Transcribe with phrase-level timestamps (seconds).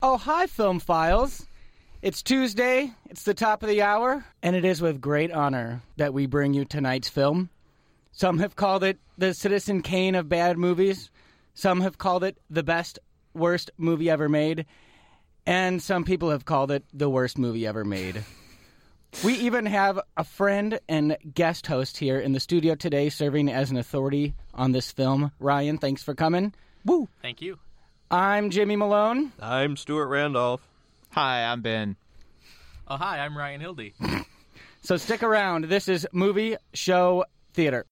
[0.00, 1.44] Oh, hi, Film Files.
[2.02, 6.14] It's Tuesday, it's the top of the hour, and it is with great honor that
[6.14, 7.50] we bring you tonight's film.
[8.12, 11.10] Some have called it the Citizen Kane of bad movies,
[11.54, 13.00] some have called it the best,
[13.34, 14.66] worst movie ever made,
[15.44, 18.22] and some people have called it the worst movie ever made.
[19.24, 23.72] We even have a friend and guest host here in the studio today serving as
[23.72, 25.32] an authority on this film.
[25.40, 26.54] Ryan, thanks for coming.
[26.84, 27.08] Woo!
[27.20, 27.58] Thank you.
[28.10, 29.32] I'm Jimmy Malone.
[29.40, 30.66] I'm Stuart Randolph.
[31.10, 31.96] Hi, I'm Ben.
[32.86, 33.94] Oh, hi, I'm Ryan Hildy.
[34.80, 35.64] So stick around.
[35.64, 37.84] This is Movie Show Theater.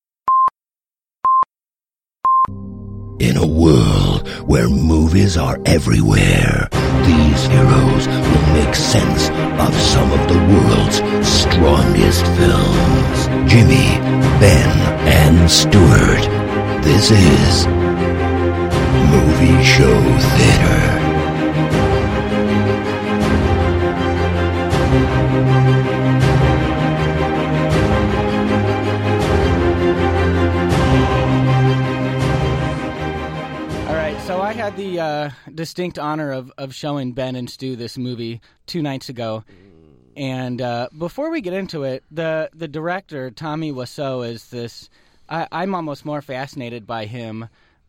[3.19, 6.69] In a world where movies are everywhere,
[7.05, 9.29] these heroes will make sense
[9.61, 13.51] of some of the world's strongest films.
[13.51, 13.99] Jimmy,
[14.41, 14.79] Ben,
[15.09, 16.23] and Stuart.
[16.83, 17.67] This is
[19.39, 20.83] Movie Show Theater.
[34.25, 38.41] So I had the uh, distinct honor of, of showing Ben and Stu this movie
[38.67, 39.45] two nights ago.
[40.17, 44.91] And uh, before we get into it, the, the director, Tommy Wiseau, is this.
[45.29, 47.49] I, I'm almost more fascinated by him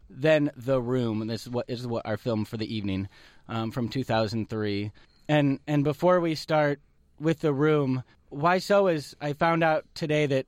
[0.09, 1.25] than The Room.
[1.27, 3.09] This is what is what our film for the evening
[3.47, 4.91] um, from 2003.
[5.29, 6.79] And and before we start
[7.19, 9.15] with The Room, Wiseau is.
[9.21, 10.45] I found out today that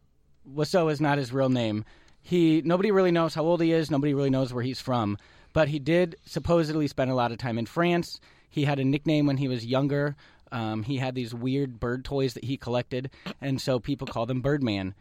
[0.47, 1.85] Wiseau is not his real name.
[2.21, 3.91] He nobody really knows how old he is.
[3.91, 5.17] Nobody really knows where he's from.
[5.53, 8.19] But he did supposedly spend a lot of time in France.
[8.49, 10.15] He had a nickname when he was younger.
[10.51, 14.41] Um, he had these weird bird toys that he collected, and so people called him
[14.41, 14.95] Birdman.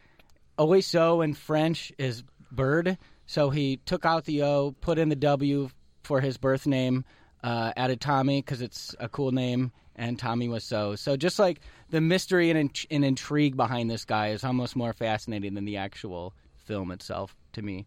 [0.59, 2.99] Oiseau in French is bird,
[3.29, 5.69] so he took out the O, put in the W
[6.03, 7.05] for his birth name,
[7.45, 10.97] uh, added Tommy because it's a cool name, and Tommy was so.
[10.97, 14.93] So just like the mystery and, in- and intrigue behind this guy is almost more
[14.93, 17.87] fascinating than the actual film itself to me.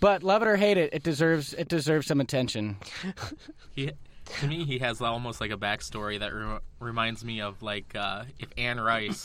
[0.00, 2.76] But love it or hate it, it deserves it deserves some attention.
[3.74, 3.90] He,
[4.40, 8.24] to me, he has almost like a backstory that re- reminds me of like uh,
[8.38, 9.24] if Anne Rice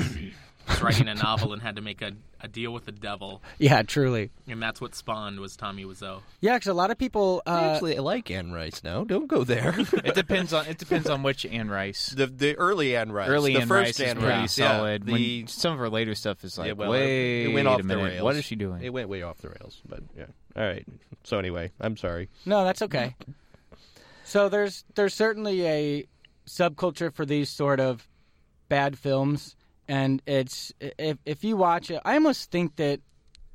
[0.68, 3.82] was writing a novel and had to make a, a deal with the devil, Yeah,
[3.84, 4.32] truly.
[4.48, 6.22] and that's what spawned was Tommy Wiseau.
[6.42, 7.42] Yeah, because a lot of people.
[7.46, 9.04] Uh, Actually, I like Anne Rice now.
[9.04, 9.76] Don't go there.
[10.04, 12.10] It depends on it depends on which Anne Rice.
[12.16, 13.30] the the early Anne Rice.
[13.30, 14.58] Early the Anne first Rice is Anne pretty Rice.
[14.58, 14.78] yeah.
[14.78, 15.06] solid.
[15.06, 17.80] The when some of her later stuff is like, yeah, well, wait it went off
[17.80, 18.22] a the rails.
[18.24, 18.82] what is she doing?
[18.84, 19.82] It went way off the rails.
[19.88, 20.26] But yeah.
[20.56, 20.86] All right.
[21.24, 22.30] So anyway, I'm sorry.
[22.46, 23.16] No, that's okay.
[24.24, 26.08] So there's there's certainly a
[26.48, 28.08] subculture for these sort of
[28.70, 29.56] bad films,
[29.88, 33.02] and it's if if you watch it, I almost think that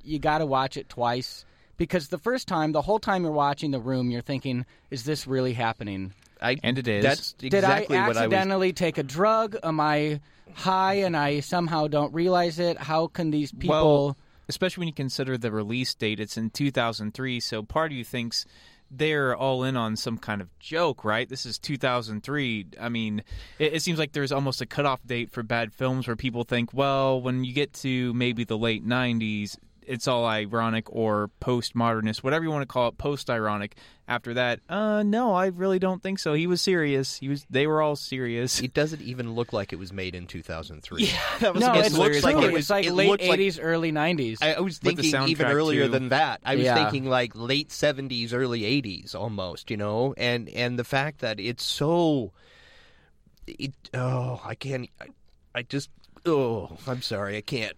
[0.02, 1.44] you got to watch it twice
[1.76, 5.26] because the first time, the whole time you're watching The Room, you're thinking, "Is this
[5.26, 6.12] really happening?
[6.40, 7.02] I, And it is.
[7.02, 8.32] That's Did exactly I what I was.
[8.34, 9.56] accidentally take a drug?
[9.62, 10.20] Am I
[10.54, 12.78] high and I somehow don't realize it?
[12.78, 14.16] How can these people?" Well,
[14.48, 17.40] especially when you consider the release date, it's in 2003.
[17.40, 18.44] So part of you thinks
[18.90, 21.28] they're all in on some kind of joke, right?
[21.28, 22.66] This is 2003.
[22.80, 23.22] I mean,
[23.58, 26.72] it, it seems like there's almost a cutoff date for bad films where people think,
[26.72, 29.56] well, when you get to maybe the late 90s,
[29.88, 33.74] it's all ironic or postmodernist, whatever you want to call it, post-ironic.
[34.06, 36.32] After that, uh, no, I really don't think so.
[36.32, 37.16] He was serious.
[37.18, 37.44] He was.
[37.50, 38.58] They were all serious.
[38.62, 41.04] It doesn't even look like it was made in 2003.
[41.04, 43.38] Yeah, that was no, a it's, hilarious like it was- like it late looked like-
[43.38, 44.38] '80s, early '90s.
[44.40, 45.90] I, I was the thinking even earlier too.
[45.92, 46.40] than that.
[46.42, 46.74] I was Yeah.
[46.76, 49.70] thinking like late seventies, early eighties, almost.
[49.70, 52.32] You know, and and the fact that it's so,
[53.46, 54.88] it oh, I can't.
[55.00, 55.06] I,
[55.54, 55.90] I just
[56.24, 57.74] oh, I'm sorry, I can't.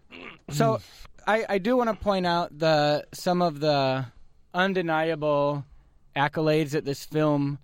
[0.51, 0.81] So,
[1.27, 4.07] I, I do want to point out the some of the
[4.55, 5.65] undeniable
[6.17, 7.59] accolades that this film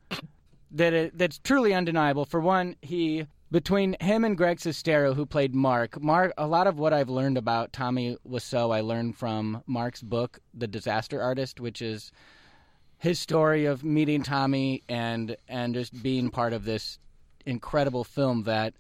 [0.70, 2.24] that it, that's truly undeniable.
[2.24, 6.00] For one, he between him and Greg Sestero, who played Mark.
[6.00, 10.40] Mark, a lot of what I've learned about Tommy Wiseau, I learned from Mark's book,
[10.52, 12.10] The Disaster Artist, which is
[12.98, 16.98] his story of meeting Tommy and and just being part of this
[17.44, 18.74] incredible film that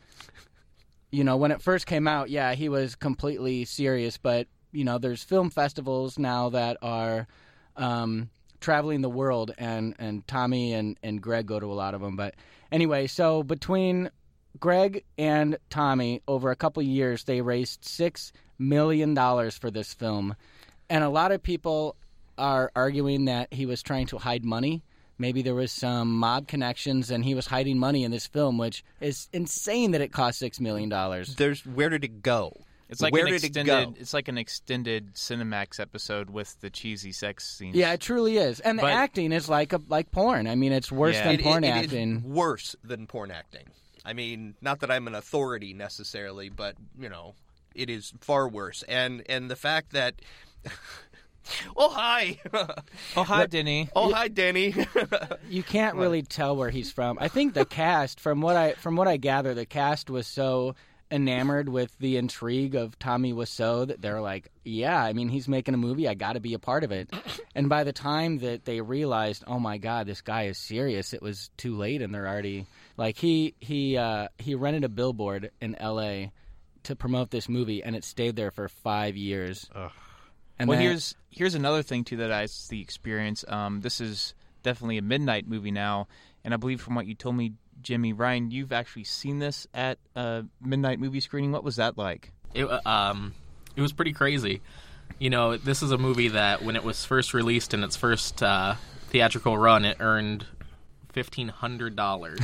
[1.10, 4.18] you know, when it first came out, yeah, he was completely serious.
[4.18, 7.26] But you know, there's film festivals now that are
[7.76, 8.28] um,
[8.60, 12.14] traveling the world, and and Tommy and and Greg go to a lot of them.
[12.14, 12.34] But
[12.70, 14.10] anyway, so between
[14.60, 20.36] Greg and Tommy, over a couple years, they raised six million dollars for this film,
[20.90, 21.96] and a lot of people
[22.36, 24.82] are arguing that he was trying to hide money.
[25.18, 28.84] Maybe there was some mob connections, and he was hiding money in this film, which
[29.00, 31.36] is insane that it cost six million dollars.
[31.36, 32.52] There's where did it go?
[32.88, 33.94] It's like Where an did it extended.
[33.94, 33.94] go?
[33.98, 37.74] It's like an extended Cinemax episode with the cheesy sex scenes.
[37.74, 40.46] Yeah, it truly is, and the But- acting is like a, like porn.
[40.46, 41.24] I mean, it's worse Yeah.
[41.24, 42.22] than It- it- porn it is acting.
[42.22, 43.66] worse than porn acting.
[44.04, 47.34] I mean, not that I'm an authority necessarily, but you know,
[47.74, 48.84] it is far worse.
[48.88, 50.14] And and the fact that,
[51.76, 52.66] oh hi, oh,
[53.16, 53.88] oh hi, Denny.
[53.96, 54.74] oh hi, Denny.
[55.48, 57.18] you can't really tell where he's from.
[57.20, 60.74] I think the cast, from what I from what I gather, the cast was so
[61.10, 65.74] enamored with the intrigue of Tommy Wiseau that they're like, yeah, I mean, he's making
[65.74, 66.08] a movie.
[66.08, 67.10] I got to be a part of it.
[67.56, 71.22] And by the time that they realized, oh my God, this guy is serious, it
[71.22, 72.66] was too late, and they're already
[72.98, 76.32] like he he uh, he rented a billboard in L.A.
[76.82, 79.70] to promote this movie, and it stayed there for five years.
[80.58, 83.42] And well, then- here's here's another thing too that I the experience.
[83.48, 86.08] Um, this is definitely a midnight movie now,
[86.44, 89.98] and I believe from what you told me, Jimmy Ryan, you've actually seen this at
[90.14, 91.52] a midnight movie screening.
[91.52, 92.32] What was that like?
[92.54, 93.34] It uh, um,
[93.76, 94.60] it was pretty crazy.
[95.18, 98.42] You know, this is a movie that when it was first released in its first
[98.42, 98.74] uh,
[99.08, 100.46] theatrical run, it earned
[101.12, 102.40] fifteen hundred dollars.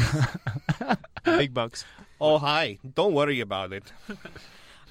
[1.25, 1.85] Big bucks.
[2.21, 3.85] oh hi, don't worry about it.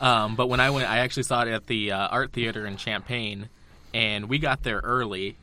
[0.01, 2.75] Um, but when I went, I actually saw it at the uh, art theater in
[2.75, 3.49] Champaign,
[3.93, 5.37] and we got there early,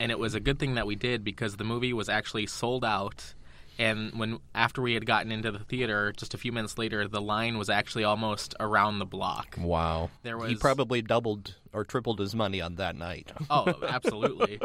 [0.00, 2.86] and it was a good thing that we did because the movie was actually sold
[2.86, 3.34] out.
[3.78, 7.20] And when after we had gotten into the theater, just a few minutes later, the
[7.20, 9.56] line was actually almost around the block.
[9.60, 13.30] Wow, There was he probably doubled or tripled his money on that night.
[13.50, 14.60] Oh, absolutely.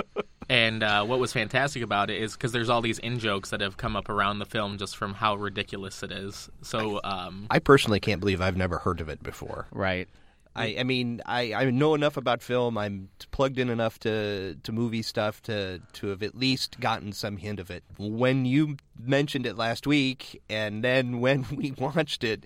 [0.50, 3.62] and uh, what was fantastic about it is because there's all these in jokes that
[3.62, 6.50] have come up around the film just from how ridiculous it is.
[6.64, 9.68] So, um, I personally can't believe I've never heard of it before.
[9.72, 10.08] right.
[10.56, 12.78] I, I mean, I, I know enough about film.
[12.78, 17.38] I'm plugged in enough to, to movie stuff to, to have at least gotten some
[17.38, 17.84] hint of it.
[17.98, 22.46] When you mentioned it last week, and then when we watched it,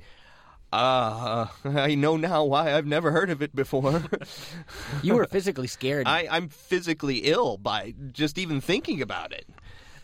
[0.72, 4.04] uh, I know now why I've never heard of it before.
[5.04, 6.08] You were physically scared.
[6.08, 9.48] I, I'm physically ill by just even thinking about it.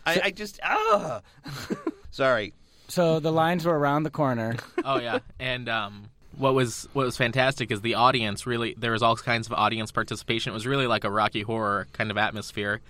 [0.06, 1.20] I, I just ah.
[2.10, 2.52] Sorry.
[2.88, 4.56] so the lines were around the corner.
[4.84, 8.74] oh yeah, and um, what was what was fantastic is the audience really.
[8.78, 10.50] There was all kinds of audience participation.
[10.50, 12.80] It was really like a Rocky Horror kind of atmosphere.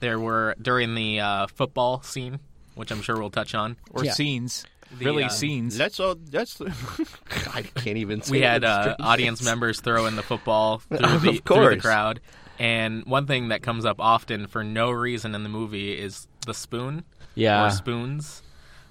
[0.00, 2.38] There were during the uh, football scene,
[2.74, 3.76] which I'm sure we'll touch on.
[3.90, 4.12] Or Yeah.
[4.12, 4.64] scenes.
[4.98, 5.76] The, really uh, scenes.
[5.76, 6.14] That's all.
[6.14, 6.60] That's.
[7.54, 8.22] I can't even.
[8.22, 11.80] Say we had uh, audience members throw in the football through Of the, through the
[11.80, 12.20] crowd.
[12.58, 16.54] And one thing that comes up often for no reason in the movie is the
[16.54, 17.04] spoon
[17.34, 17.66] Yeah.
[17.66, 18.42] or spoons.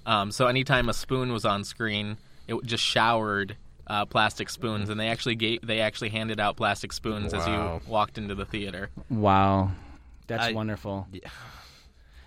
[0.06, 2.18] Um, so anytime a spoon was on screen,
[2.48, 3.58] it just showered
[3.90, 7.82] uh, plastic spoons, and they actually gave, they actually handed out plastic spoons as you
[7.88, 8.90] walked into the theater.
[9.10, 9.72] Wow.
[10.28, 11.08] That's I- wonderful.
[11.12, 11.30] Yeah.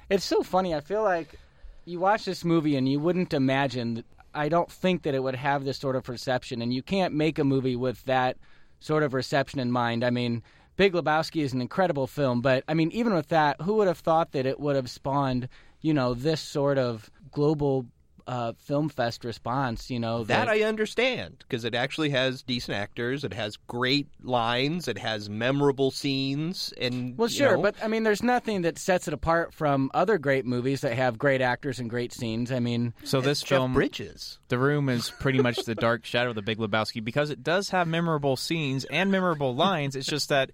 [0.09, 0.75] It's so funny.
[0.75, 1.39] I feel like
[1.85, 4.03] you watch this movie and you wouldn't imagine.
[4.35, 7.39] I don't think that it would have this sort of perception, and you can't make
[7.39, 8.37] a movie with that
[8.81, 10.03] sort of reception in mind.
[10.03, 10.43] I mean,
[10.77, 13.99] Big Lebowski is an incredible film, but I mean, even with that, who would have
[13.99, 15.49] thought that it would have spawned,
[15.81, 17.87] you know, this sort of global
[18.31, 19.91] uh, film fest response?
[19.91, 23.25] You know, That I understand because it actually has decent actors.
[23.25, 24.87] It has great lines.
[24.87, 26.73] It has memorable scenes.
[26.81, 29.91] And Well, you sure, know, but I mean, there's nothing that sets it apart from
[29.94, 32.53] other great movies that have great actors and great scenes.
[32.53, 34.38] I mean, so this Jeff film, Bridges.
[34.47, 37.71] The Room is pretty much the dark shadow of the Big Lebowski because it does
[37.71, 39.97] have memorable scenes and memorable lines.
[39.97, 40.53] It's just that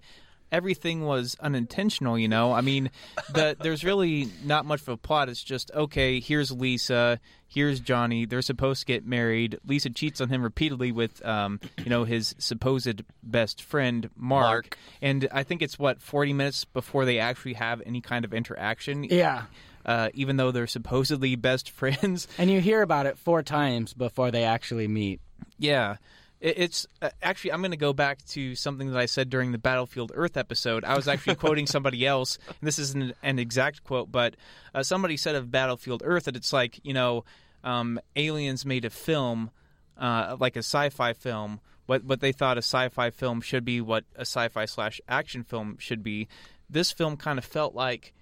[0.51, 2.53] everything was unintentional, you know.
[2.53, 2.89] I mean,
[3.31, 5.29] the, there's really not much of a plot.
[5.29, 6.19] It's just okay.
[6.19, 7.19] Here's Lisa.
[7.47, 8.25] Here's Johnny.
[8.25, 9.57] They're supposed to get married.
[9.65, 14.43] Lisa cheats on him repeatedly with, um, you know, his supposed best friend Mark.
[14.47, 14.77] Mark.
[15.01, 19.03] And I think it's what 40 minutes before they actually have any kind of interaction.
[19.03, 19.43] yeah.
[19.85, 22.27] Uh, even though they're supposedly best friends.
[22.37, 25.21] And you hear about it four times before they actually meet.
[25.57, 25.95] Yeah.
[26.39, 29.51] It- It's uh, actually, I'm going to go back to something that I said during
[29.51, 30.83] the Battlefield Earth episode.
[30.85, 34.35] I was actually quoting somebody else, and this isn't an exact quote, but
[34.75, 37.25] uh, somebody said of Battlefield Earth that it's like, you know,
[37.63, 39.49] um, aliens made a film,
[39.97, 43.65] uh, like a sci fi film, what, what they thought a sci fi film should
[43.65, 46.27] be, what a sci fi slash action film should be.
[46.69, 48.13] This film kind of felt like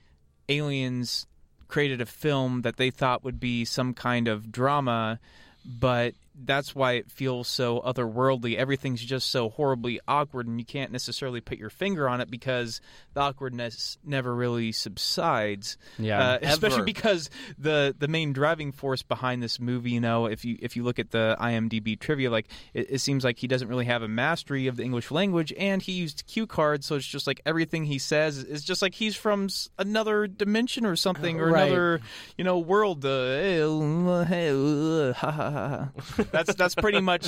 [0.50, 1.28] aliens
[1.68, 5.20] created a film that they thought would be some kind of drama,
[5.66, 6.14] but
[6.44, 8.56] that's why it feels so otherworldly.
[8.56, 12.82] Everything's just so horribly awkward, and you can't necessarily put your finger on it because
[13.14, 15.78] the awkwardness never really subsides.
[15.98, 20.44] Yeah, uh, especially because the the main driving force behind this movie, you know, if
[20.44, 23.68] you if you look at the IMDb trivia, like it, it seems like he doesn't
[23.68, 27.06] really have a mastery of the English language, and he used cue cards, so it's
[27.08, 29.48] just like everything he says is just like he's from
[29.80, 31.68] another dimension or something, or Right.
[31.68, 32.02] another
[32.38, 33.06] you know world.
[33.06, 33.06] Uh,
[36.32, 37.28] That's that's pretty much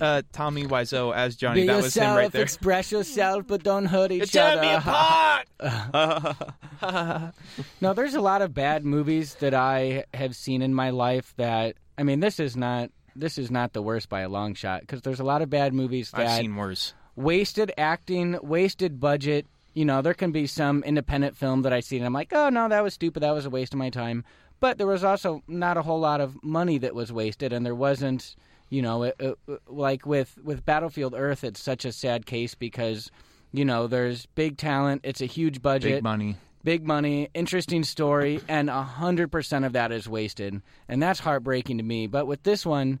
[0.00, 1.62] uh, Tommy Wiseau as Johnny.
[1.62, 2.42] Be that was him right there.
[2.42, 4.62] express yourself, but don't hurt each Tear other.
[4.62, 5.46] me apart.
[7.80, 11.76] No, there's a lot of bad movies that I have seen in my life that
[11.96, 15.02] I mean, this is not this is not the worst by a long shot because
[15.02, 16.94] there's a lot of bad movies that I've seen worse.
[17.16, 19.46] wasted acting, wasted budget.
[19.74, 22.48] You know, there can be some independent film that I see and I'm like, oh
[22.48, 23.22] no, that was stupid.
[23.22, 24.24] That was a waste of my time.
[24.60, 27.74] But there was also not a whole lot of money that was wasted, and there
[27.74, 28.34] wasn't.
[28.70, 33.10] You know, it, it, like with with Battlefield Earth, it's such a sad case because
[33.50, 36.36] you know there's big talent, it's a huge budget, Big money.
[36.64, 41.78] big money, interesting story, and a hundred percent of that is wasted, and that's heartbreaking
[41.78, 42.08] to me.
[42.08, 43.00] But with this one,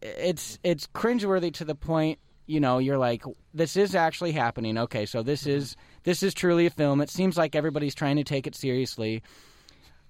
[0.00, 2.20] it's it's cringeworthy to the point.
[2.46, 4.78] You know, you're like, this is actually happening.
[4.78, 5.58] Okay, so this mm-hmm.
[5.58, 7.00] is this is truly a film.
[7.00, 9.24] It seems like everybody's trying to take it seriously.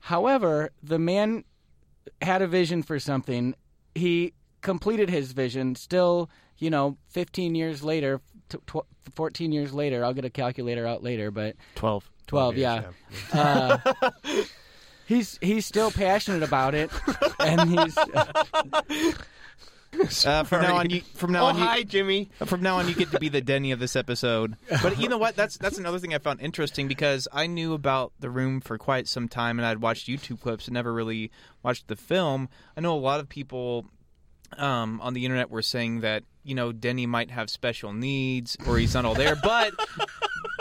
[0.06, 1.42] However, the man
[2.22, 3.56] had a vision for something.
[3.96, 5.75] He completed his vision.
[5.75, 8.86] Still, you know, 15 years later, t- tw-
[9.16, 10.04] 14 years later.
[10.04, 12.08] I'll get a calculator out later, but Twelve.
[12.28, 12.82] 12, yeah.
[13.32, 13.78] Uh,
[15.06, 16.88] he's he's still passionate about it,
[17.40, 18.42] and he's Uh,
[20.06, 22.28] from now on, you from now Oh, on, you, hi, Jimmy.
[22.44, 24.56] From now on, you get to be the Denny of this episode.
[24.82, 25.36] But you know what?
[25.36, 29.08] That's that's another thing I found interesting because I knew about the room for quite
[29.08, 31.30] some time, and I'd watched YouTube clips and never really
[31.62, 32.48] watched the film.
[32.76, 33.86] I know a lot of people
[34.58, 38.78] um, on the internet were saying that you know Denny might have special needs or
[38.78, 39.72] he's not all there, but.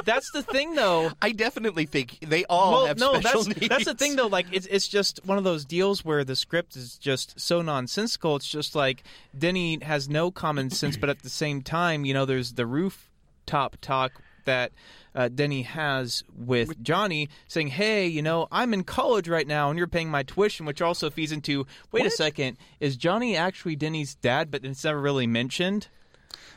[0.06, 1.12] That's the thing, though.
[1.22, 3.70] I definitely think they all well, have no, special that's needs.
[3.70, 4.28] that's the thing though.
[4.28, 8.36] Like it's it's just one of those deals where the script is just so nonsensical.
[8.36, 9.04] It's just like
[9.38, 13.78] Denny has no common sense, but at the same time, you know, there's the rooftop
[13.82, 14.12] talk
[14.46, 14.72] that
[15.16, 19.78] uh, Denny has with Johnny, saying, "Hey, you know, I'm in college right now, and
[19.78, 24.16] you're paying my tuition," which also feeds into, "Wait a second, is Johnny actually Denny's
[24.16, 25.88] dad?" But it's never really mentioned.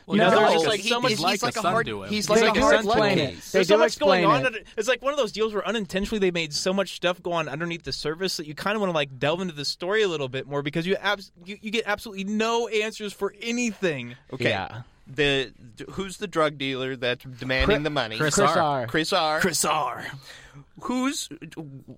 [0.05, 2.03] Well, No, no, there's there's like so much he's like, like a a hard- to
[2.03, 2.09] him.
[2.09, 3.49] he's like a hard explain case.
[3.49, 3.51] it.
[3.51, 4.45] They There's so much going on.
[4.55, 4.65] it.
[4.77, 7.47] It's like one of those deals where unintentionally they made so much stuff go on
[7.47, 10.07] underneath the surface that you kind of want to like delve into the story a
[10.07, 14.15] little bit more because you abs- you, you get absolutely no answers for anything.
[14.33, 14.49] Okay.
[14.49, 14.81] Yeah.
[15.11, 15.51] The
[15.91, 18.17] who's the drug dealer that's demanding the money?
[18.17, 18.59] Chris Chris R.
[18.59, 18.87] R.
[18.87, 19.39] Chris R.
[19.39, 20.05] Chris R.
[20.83, 21.29] Who's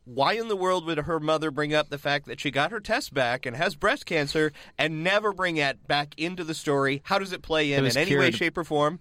[0.06, 2.80] why in the world would her mother bring up the fact that she got her
[2.80, 7.02] test back and has breast cancer and never bring it back into the story?
[7.04, 9.00] How does it play in was in any way, shape, or form?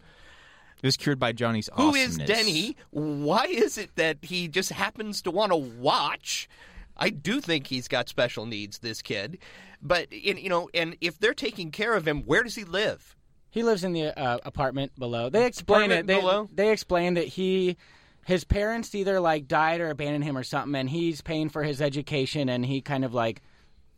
[0.83, 2.45] It was cured by Johnny's Who is awesomeness.
[2.45, 2.77] Denny?
[2.91, 6.49] Why is it that he just happens to want to watch?
[6.97, 9.39] I do think he's got special needs, this kid.
[9.83, 13.17] But in, you know, and if they're taking care of him, where does he live?
[13.51, 15.29] He lives in the uh, apartment below.
[15.29, 16.07] They explain Apartment it.
[16.15, 16.49] They, below?
[16.55, 17.77] they explain that he,
[18.25, 21.81] his parents either like died or abandoned him or something, and he's paying for his
[21.83, 23.43] education, and he kind of like,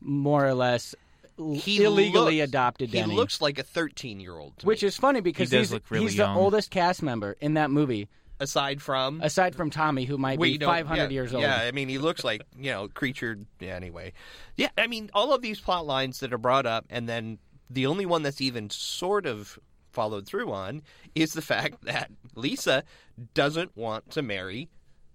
[0.00, 0.94] more or less,
[1.36, 3.14] He illegally looks- adopted He Denny.
[3.14, 4.54] looks like a 13 year old.
[4.64, 7.70] which is funny because He he's, look really he's the oldest cast member in that
[7.70, 8.08] movie,
[8.40, 11.42] aside from aside from Tommy, who might Wait, be 500 yeah, years old.
[11.42, 13.38] Yeah, I mean, he looks like you know, creature.
[13.60, 14.12] Yeah, anyway,
[14.56, 17.38] yeah, I mean, all of these plot lines that are brought up, and then
[17.72, 19.58] the only one that's even sort of
[19.90, 20.82] followed through on
[21.14, 22.82] is the fact that Lisa
[23.34, 24.68] doesn't want to marry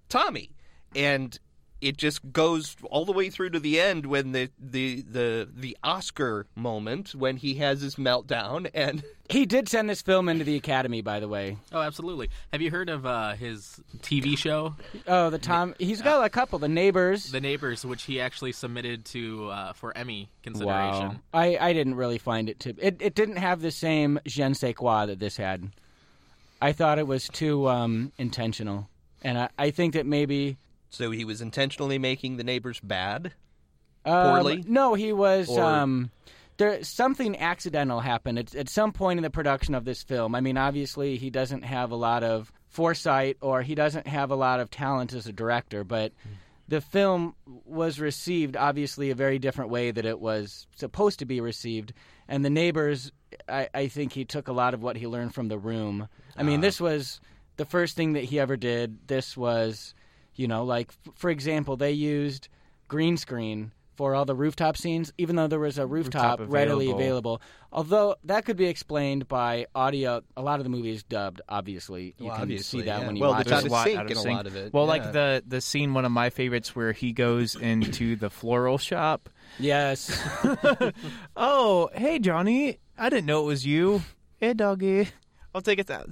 [0.09, 0.51] Tommy,
[0.95, 1.39] and
[1.81, 5.77] it just goes all the way through to the end when the the the the
[5.83, 9.03] Oscar moment when he has his meltdown and.
[9.29, 11.57] He did send this film into the Academy, by the way.
[11.73, 12.29] Oh, absolutely.
[12.53, 15.75] Have you heard of uh, his TV show, Oh, the Tom.
[15.79, 16.59] He's got a couple.
[16.59, 17.29] The Neighbors.
[17.29, 21.09] The Neighbors, which he actually submitted to uh, for Emmy consideration?
[21.09, 21.15] Wow.
[21.33, 22.69] I, I didn't really find it to.
[22.79, 25.71] It, it didn't have the same je ne sais quoi that this had.
[26.61, 28.87] I thought it was too um, intentional.
[29.23, 30.55] And I, I think that maybe.
[30.89, 33.33] So he was intentionally making the neighbors bad.
[34.05, 34.63] Um, Poorly?
[34.67, 35.49] No, he was.
[35.49, 36.11] Or- Um,
[36.57, 40.33] there Something accidental happened at, at some point in the production of this film.
[40.33, 44.35] I mean, obviously, he doesn't have a lot of foresight or he doesn't have a
[44.35, 46.13] lot of talent as a director, but.
[46.69, 51.39] The film was received obviously a very different way that it was supposed to be
[51.39, 51.93] received,
[52.27, 53.09] and the neighbors.
[53.47, 56.09] I, I think he took a lot of what he learned from the room.
[56.35, 57.21] I mean, this was
[57.55, 59.07] the first thing that he ever did.
[59.07, 59.95] This was,
[60.37, 62.47] you know, like for example, they used
[62.87, 66.85] green screen for all the rooftop scenes, even though there was a rooftop, Rooftop readily
[66.91, 67.01] available.
[67.35, 67.41] available.
[67.71, 70.21] Although that could be explained by audio.
[70.37, 71.41] A lot of the movie is dubbed.
[71.49, 73.07] Obviously, you Well, can obviously, see that yeah.
[73.07, 73.65] when you Well, watch it's out it.
[73.65, 74.89] of lot sync in a lot of it, Well, yeah.
[74.89, 79.29] like the the scene, one of my favorites, where he goes into the floral shop.
[79.59, 80.11] Yes.
[81.35, 84.01] Oh, hey Johnny, I didn't know it was you.
[84.39, 85.09] Hey doggy,
[85.57, 85.87] I'll take it.
[85.87, 86.05] That,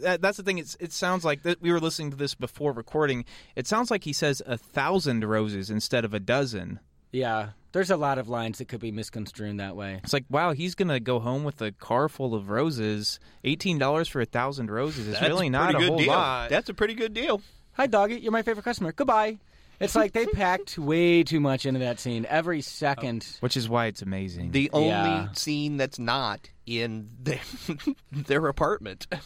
[0.00, 0.58] that that's the thing.
[0.58, 3.24] It's it sounds like that we were listening to this before recording.
[3.54, 6.80] It sounds like he says a thousand roses instead of a dozen.
[7.12, 10.00] Yeah, there's a lot of lines that could be misconstrued that way.
[10.04, 13.18] It's like, wow, he's gonna go home with a car full of roses.
[13.44, 16.08] Eighteen dollars for a thousand roses is really not a good whole deal.
[16.08, 16.50] lot.
[16.50, 17.40] That's a pretty good deal.
[17.74, 18.16] Hi, doggy.
[18.20, 18.92] You're my favorite customer.
[18.92, 19.38] Goodbye.
[19.80, 22.26] It's like they packed way too much into that scene.
[22.28, 23.24] Every second.
[23.38, 24.50] Which is why it's amazing.
[24.50, 25.32] The only Yeah.
[25.34, 27.40] scene that's not in their,
[28.12, 29.06] their apartment.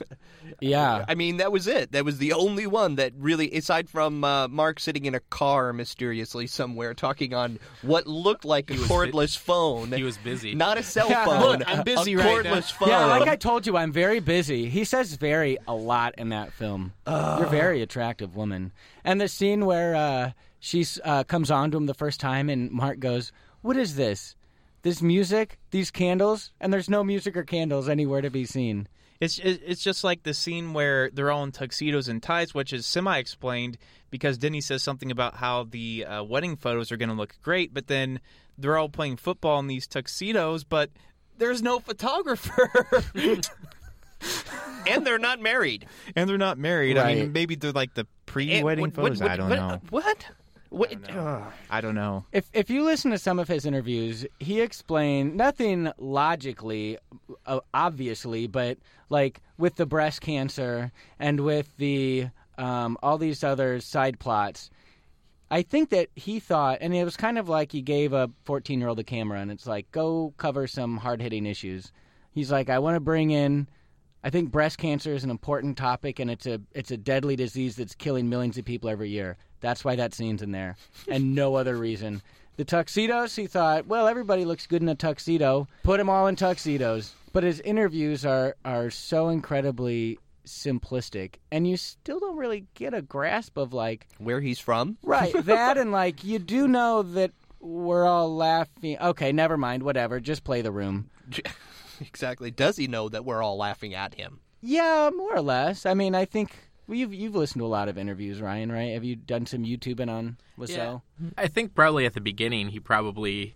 [0.60, 1.04] Yeah.
[1.08, 1.92] I mean, that was it.
[1.92, 5.72] That was the only one that really, aside from uh, Mark sitting in a car
[5.72, 9.90] mysteriously somewhere talking on what looked like a was bu- cordless phone.
[9.92, 10.54] He was busy.
[10.56, 11.24] Not a cell Yeah.
[11.24, 11.40] phone.
[11.58, 12.54] Look, I'm busy a right now.
[12.54, 12.88] cordless phone.
[12.90, 14.68] Yeah, like I told you, I'm very busy.
[14.68, 16.92] He says very a lot in that film.
[17.06, 18.72] You're a very attractive woman.
[19.04, 22.70] And the scene where uh, she uh, comes on to him the first time, and
[22.70, 23.32] Mark goes,
[23.62, 24.36] "What is this?
[24.82, 25.58] This music?
[25.70, 26.52] These candles?
[26.60, 28.88] And there's no music or candles anywhere to be seen."
[29.20, 32.84] It's it's just like the scene where they're all in tuxedos and ties, which is
[32.86, 33.78] semi-explained
[34.10, 37.72] because Denny says something about how the uh, wedding photos are going to look great,
[37.72, 38.18] but then
[38.58, 40.90] they're all playing football in these tuxedos, but
[41.38, 42.68] there's no photographer,
[44.86, 45.86] and they're not married.
[46.16, 46.98] and they're not married.
[46.98, 49.20] I mean, maybe they're like the pre-wedding what- photos.
[49.20, 49.80] what- I don't what- know.
[49.90, 50.26] What?
[50.72, 50.90] What?
[51.10, 51.52] Ugh.
[51.68, 52.24] I don't know.
[52.32, 56.96] If if you listen to some of his interviews, he explained nothing logically,
[57.44, 58.78] uh, obviously, but
[59.10, 64.70] like with the breast cancer and with the um, all these other side plots.
[65.50, 68.80] I think that he thought, and it was kind of like he gave a 14
[68.80, 71.92] year old a camera, and it's like, go cover some hard hitting issues.
[72.30, 73.68] He's like, I want to bring in.
[74.24, 77.76] I think breast cancer is an important topic, and it's a it's a deadly disease
[77.76, 79.36] that's killing millions of people every year.
[79.62, 80.76] That's why that scene's in there,
[81.08, 82.20] and no other reason.
[82.56, 85.66] The tuxedos, he thought, well, everybody looks good in a tuxedo.
[85.84, 87.14] Put them all in tuxedos.
[87.32, 93.00] But his interviews are are so incredibly simplistic, and you still don't really get a
[93.00, 94.98] grasp of like Where he's from?
[95.02, 98.98] Right, that and like you do know that we're all laughing.
[99.00, 100.20] Okay, never mind, whatever.
[100.20, 101.08] Just play the room.
[102.00, 102.50] Exactly.
[102.50, 104.40] Does he know that we're all laughing at him?
[104.60, 105.86] Yeah, more or less.
[105.86, 108.70] I mean, I think well, you've you've listened to a lot of interviews, Ryan.
[108.72, 108.92] Right?
[108.92, 111.02] Have you done some YouTubing on Wiseau?
[111.36, 113.54] I think probably at the beginning he probably,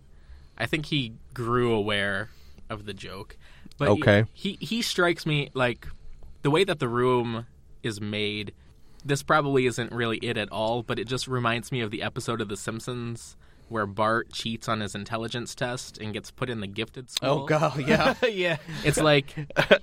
[0.57, 2.29] I think he grew aware
[2.69, 3.37] of the joke.
[3.77, 4.25] But he- Okay.
[4.33, 5.87] he, he strikes me like
[6.41, 7.45] the way that the room
[7.83, 8.53] is made.
[9.05, 12.41] This probably isn't really it at all, but it just reminds me of the episode
[12.41, 13.37] of The Simpsons
[13.69, 17.29] where Bart cheats on his intelligence test and gets put in the gifted oh, school.
[17.43, 18.13] Oh god, yeah.
[18.27, 18.57] yeah.
[18.83, 19.35] It's like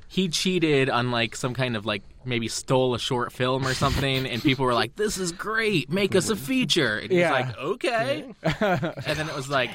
[0.08, 4.26] he cheated on like some kind of like maybe stole a short film or something,
[4.26, 7.36] and people were like, "This is great, make us a feature." And Yeah.
[7.36, 9.70] he's like, "Okay," and then it was like,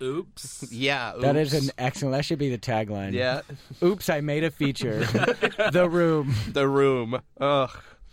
[0.00, 1.14] "Oops." yeah.
[1.20, 2.14] That is an excellent.
[2.14, 3.12] That should be the tagline.
[3.12, 3.42] Yeah.
[3.82, 5.04] Oops, I made a feature.
[5.72, 6.34] the room.
[6.48, 7.20] the room.
[7.40, 7.70] Ugh.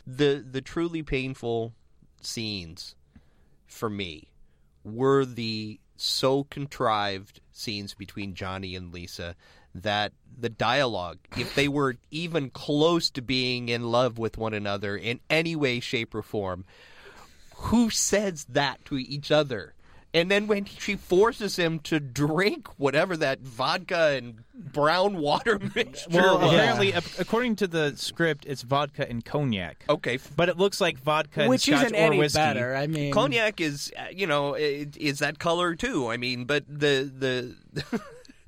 [0.07, 1.73] The the truly painful
[2.21, 2.95] scenes
[3.67, 4.28] for me
[4.93, 9.35] were the so contrived scenes between Johnny and Lisa
[9.75, 14.95] that the dialogue, if they were even close to being in love with one another
[14.95, 16.65] in any way, shape, or form,
[17.55, 19.73] who says that to each other?
[20.11, 26.09] And then when she forces him to drink whatever that vodka and brown water mixture
[26.11, 26.51] Well, was.
[26.51, 29.85] apparently, ap- according to the script, it's vodka and cognac.
[29.87, 32.39] Okay, But it looks like vodka and Which scotch isn't or any whiskey.
[32.39, 32.75] better.
[32.75, 37.11] I mean, cognac is uh, you know is that color too i mean but the
[37.15, 38.01] the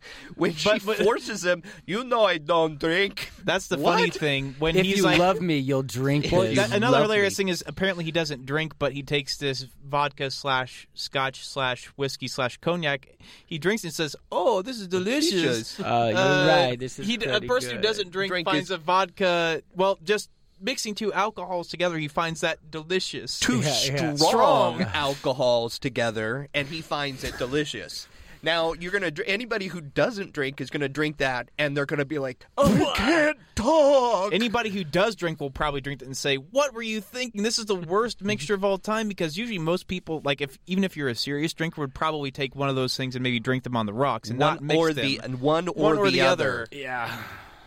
[0.36, 4.56] when she But- but- forces him you know i don't drink That's the funny thing.
[4.60, 6.56] When if he's you like, love me, you'll drink Well, this.
[6.58, 7.36] that- another hilarious me.
[7.38, 12.28] thing is apparently he doesn't drink, but he takes this vodka slash scotch slash whiskey
[12.28, 13.08] slash cognac.
[13.46, 15.80] He drinks and says, "Oh, this is delicious." Delicious.
[15.84, 16.80] Oh, you're Uh, right.
[16.80, 19.64] This is he, a pretty person who doesn't drink, Drink finds is- a vodka.
[19.76, 20.30] Well, just
[20.62, 23.40] mixing two alcohols together, he finds that delicious.
[23.40, 24.16] two Yeah, yeah.
[24.16, 24.82] strong, Strong.
[24.94, 28.08] alcohols together and he finds it delicious
[28.44, 32.06] now you're gonna dr- anybody who doesn't drink is gonna drink that and they're gonna
[32.06, 34.02] be like oh i can't talk
[34.32, 37.44] Anybody who does drink will probably drink it and say, "What were you thinking?
[37.44, 38.28] This is the worst mm-hmm.
[38.28, 41.54] mixture of all time." Because usually most people, like if even if you're a serious
[41.54, 44.30] drinker, would probably take one of those things and maybe drink them on the rocks
[44.30, 45.06] and not one mix or them.
[45.06, 46.68] the and one or, one or the, other.
[46.72, 47.16] Yeah.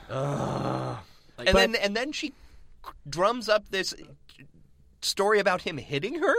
[0.09, 0.99] and
[1.39, 2.33] then and then she
[3.09, 3.95] drums up this
[5.01, 6.35] story about him hitting her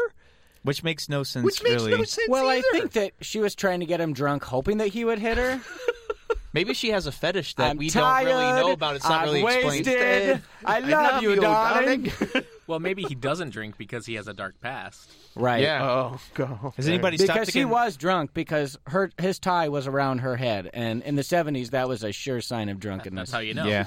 [0.65, 1.45] which makes no sense.
[1.45, 1.91] which makes really.
[1.91, 4.89] no sense Well, I think that she was trying to get him drunk, hoping that
[4.89, 5.61] he would hit her.
[6.53, 8.95] Maybe she has a fetish that I'm we tired, don't really know about.
[8.95, 9.85] It's not I'm really explained.
[9.85, 10.41] wasted.
[10.63, 12.11] I love, you, darling.
[12.67, 15.11] Well, maybe he doesn't drink because he has a dark past.
[15.35, 15.61] Right.
[15.61, 15.87] Yeah.
[15.87, 19.85] oh god Has anybody stopped Because to he was drunk because her his tie was
[19.85, 23.29] around her head, and in the '70s that was a sure sign of drunkenness.
[23.29, 23.67] That's how you know.
[23.67, 23.85] Yeah.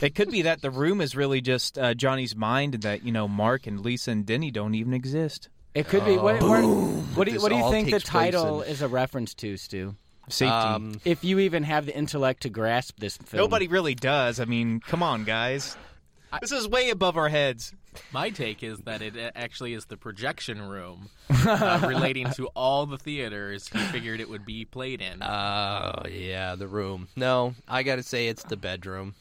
[0.00, 3.12] It could be that the room is really just uh, Johnny's mind, and that you
[3.12, 5.48] know Mark and Lisa and Denny don't even exist.
[5.74, 6.16] It could be.
[6.16, 8.62] What, what, what do you, This what do you all think the takes place title
[8.62, 9.94] in- is a reference to, Stu?
[10.28, 10.50] Safety.
[10.52, 13.38] Um, If you even have the intellect to grasp this film.
[13.42, 14.38] Nobody really does.
[14.38, 15.76] I mean, come on, guys.
[16.40, 17.74] This is way above our heads.
[18.10, 22.96] My take is that it actually is the projection room uh, relating to all the
[22.96, 25.22] theaters he figured it would be played in.
[25.22, 27.08] Oh yeah, the room.
[27.16, 29.14] No, I got to say it's the bedroom.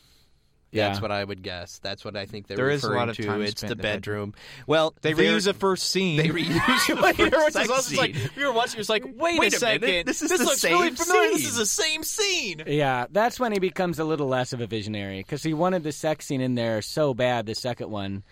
[0.72, 0.88] Yeah.
[0.90, 1.80] That's what I would guess.
[1.80, 3.24] That's what I think they're There is a referring lot of to.
[3.24, 4.32] time it's spent the bedroom.
[4.32, 4.34] bedroom.
[4.68, 6.18] Well, They reuse the first scene.
[6.18, 8.30] They reuse the Like, first sex is also like scene.
[8.38, 8.78] we were watching.
[8.80, 9.82] You're like, wait, Wait a a second.
[9.82, 11.32] minute, this is the looks same really familiar.
[11.32, 12.64] This is the same scene.
[12.68, 15.92] Yeah, that's when he becomes a little less of a visionary because he wanted the
[15.92, 18.24] sex scene in there so bad, the second one.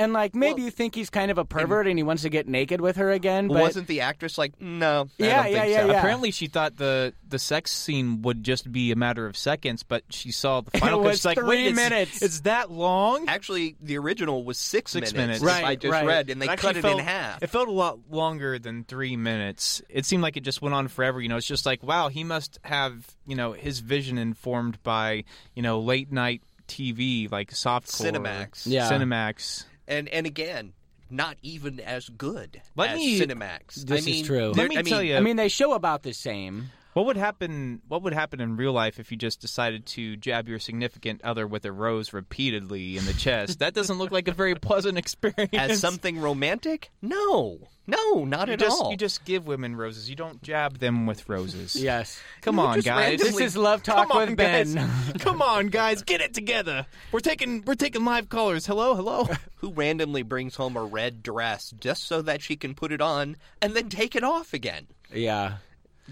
[0.00, 2.48] And like maybe you think he's kind of a pervert and he wants to get
[2.48, 5.08] naked with her again, but Wasn't the actress like, no?
[5.20, 5.86] I Yeah, don't yeah, think yeah, so.
[5.92, 5.98] yeah.
[5.98, 10.02] Apparently, she thought the the sex scene would just be a matter of seconds, but
[10.10, 11.00] she saw the final.
[11.00, 12.22] It cut, was she's like, three wait, it's- minutes.
[12.22, 13.28] It's, that long.
[13.28, 15.42] Actually, the original was six, Six minutes.
[15.42, 15.58] minutes.
[15.60, 16.06] if I just right.
[16.06, 17.42] read, and they It cut it felt, in half.
[17.42, 19.82] It felt a lot longer than three minutes.
[19.90, 21.20] It seemed like it just went on forever.
[21.20, 25.24] You know, it's just like, wow, he must have you know his vision informed by
[25.54, 28.62] you know late night TV like soft Cinemax.
[28.64, 28.88] Yeah.
[28.90, 29.64] Cinemax.
[29.90, 30.72] And and again,
[31.10, 33.74] not even as good Let as me- Cinemax.
[33.84, 34.52] This I mean, is true.
[34.54, 36.70] there- Let me I tell mean, you- I mean they show about the same.
[36.92, 37.82] What would happen?
[37.86, 41.46] What would happen in real life if you just decided to jab your significant other
[41.46, 43.60] with a rose repeatedly in the chest?
[43.60, 45.50] that doesn't look like a very pleasant experience.
[45.54, 46.90] as something romantic?
[47.00, 48.90] No, no, not you at just all.
[48.90, 50.10] you just give women roses.
[50.10, 51.76] You don't jab them with roses.
[51.76, 52.20] Yes.
[52.40, 53.20] Come You on, just guys.
[53.20, 54.74] This is love talk Come on, with Ben.
[54.74, 55.12] guys.
[55.20, 56.86] Come on, guys, get it together.
[57.12, 58.66] We're taking we're taking live callers.
[58.66, 59.28] Hello, hello.
[59.56, 63.36] Who randomly brings home a red dress just so that she can put it on
[63.62, 64.86] and then take it off again?
[65.14, 65.58] yeah.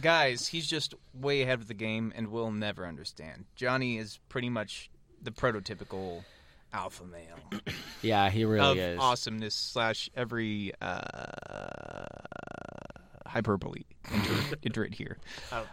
[0.01, 3.45] Guys, he's just way ahead of the game, and we'll never understand.
[3.57, 4.91] Johnny is pretty much
[5.23, 6.25] the prototypical
[6.73, 7.61] alpha male
[8.03, 8.99] Yeah, he really of is.
[9.01, 12.05] awesomeness slash every uh,
[13.27, 13.83] hyperbole.
[14.13, 14.35] Enter,
[14.65, 15.19] enter it here.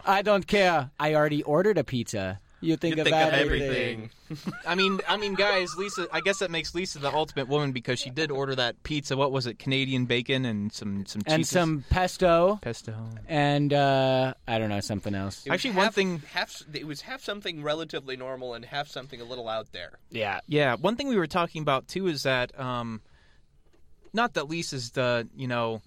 [0.05, 0.89] I don't care.
[0.99, 2.39] I already ordered a pizza.
[2.65, 4.09] You think, You think about of everything.
[4.29, 4.53] everything.
[4.67, 6.07] I mean, I mean, guys, Lisa.
[6.11, 9.15] I guess that makes Lisa the ultimate woman because she did order that pizza.
[9.15, 9.59] What was it?
[9.59, 11.51] Canadian bacon and some some And cheeses?
[11.51, 12.95] some pesto pesto.
[13.27, 15.45] and uh I don't know, something else.
[15.45, 19.21] It was Actually, one thing- half it was half something relatively normal and half something
[19.21, 19.99] a little out there.
[20.09, 20.39] Yeah.
[20.47, 23.01] Yeah, one thing we were talking about too is that um,
[24.13, 25.81] not that Lisa's the you know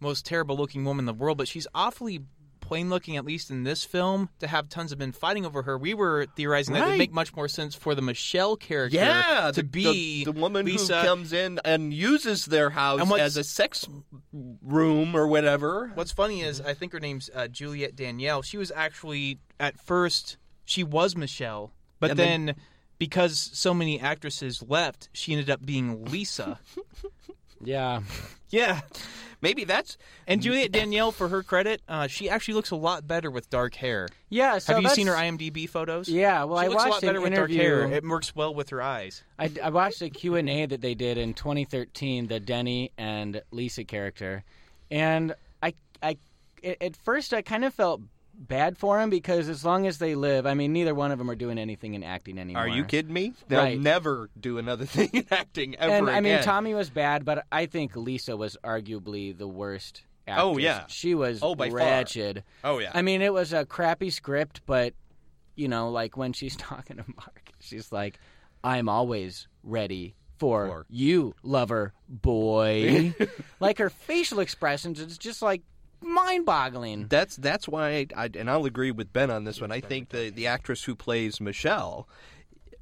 [0.00, 2.20] most terrible looking woman in the world, but she's awfully
[2.66, 4.28] plain looking, at least in this film.
[4.40, 7.12] To have tons of men fighting over her, we were theorizing that it would make
[7.12, 11.00] much more sense for the Michelle character Yeah, to the, be the, the woman Lisa.
[11.00, 13.88] who comes in and uses their house as a sex
[14.32, 15.90] room or whatever.
[15.94, 18.42] What's funny is I think her name's uh, Juliette Danielle.
[18.42, 22.56] She was actually at first she was Michelle, but And then, then-
[22.98, 26.58] because so many actresses left, she ended up being Lisa.
[27.62, 28.00] Yeah.
[28.50, 28.80] yeah.
[29.42, 33.30] Maybe that's And Juliette Danielle, for her credit, uh, she actually looks a lot better
[33.30, 34.08] with dark hair.
[34.30, 36.08] Yeah, so Have you that's- seen her IMDb photos?
[36.08, 37.62] Yeah, well, she I looks a watched lot better an with dark interview.
[37.86, 37.92] hair.
[37.92, 39.22] It works well with her eyes.
[39.38, 44.42] I, I watched a Q&A that they did in 2013, the Denny and Lisa character.
[44.90, 46.16] And I I
[46.64, 48.00] a- at first I kind of felt
[48.38, 51.30] bad for him because as long as they live, I mean neither one of them
[51.30, 52.62] are doing anything in acting anymore.
[52.64, 53.32] Are you kidding me?
[53.48, 53.80] They'll Right.
[53.80, 56.42] never do another thing in acting ever And I mean.
[56.42, 60.44] Tommy was bad, but I think Lisa was arguably the worst actress.
[60.44, 60.84] Oh, yeah.
[60.88, 62.04] She was Oh, by far.
[62.64, 62.90] Oh yeah.
[62.94, 64.92] I mean, it was a crappy script, but
[65.54, 68.18] you know, like when she's talking to Mark, she's like,
[68.62, 73.14] "I'm always ready for, For- you, lover boy."
[73.60, 75.62] like her facial expressions, it's just like
[76.00, 77.08] mind-boggling.
[77.08, 79.72] That's that's why, I, and I'll agree with Ben on this one.
[79.72, 82.08] I think the the actress who plays Michelle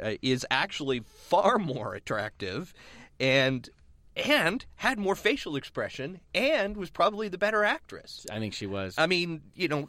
[0.02, 2.74] uh, is actually far more attractive,
[3.20, 3.68] and
[4.16, 8.26] and had more facial expression, and was probably the better actress.
[8.30, 8.94] I think she was.
[8.96, 9.88] I mean, you know,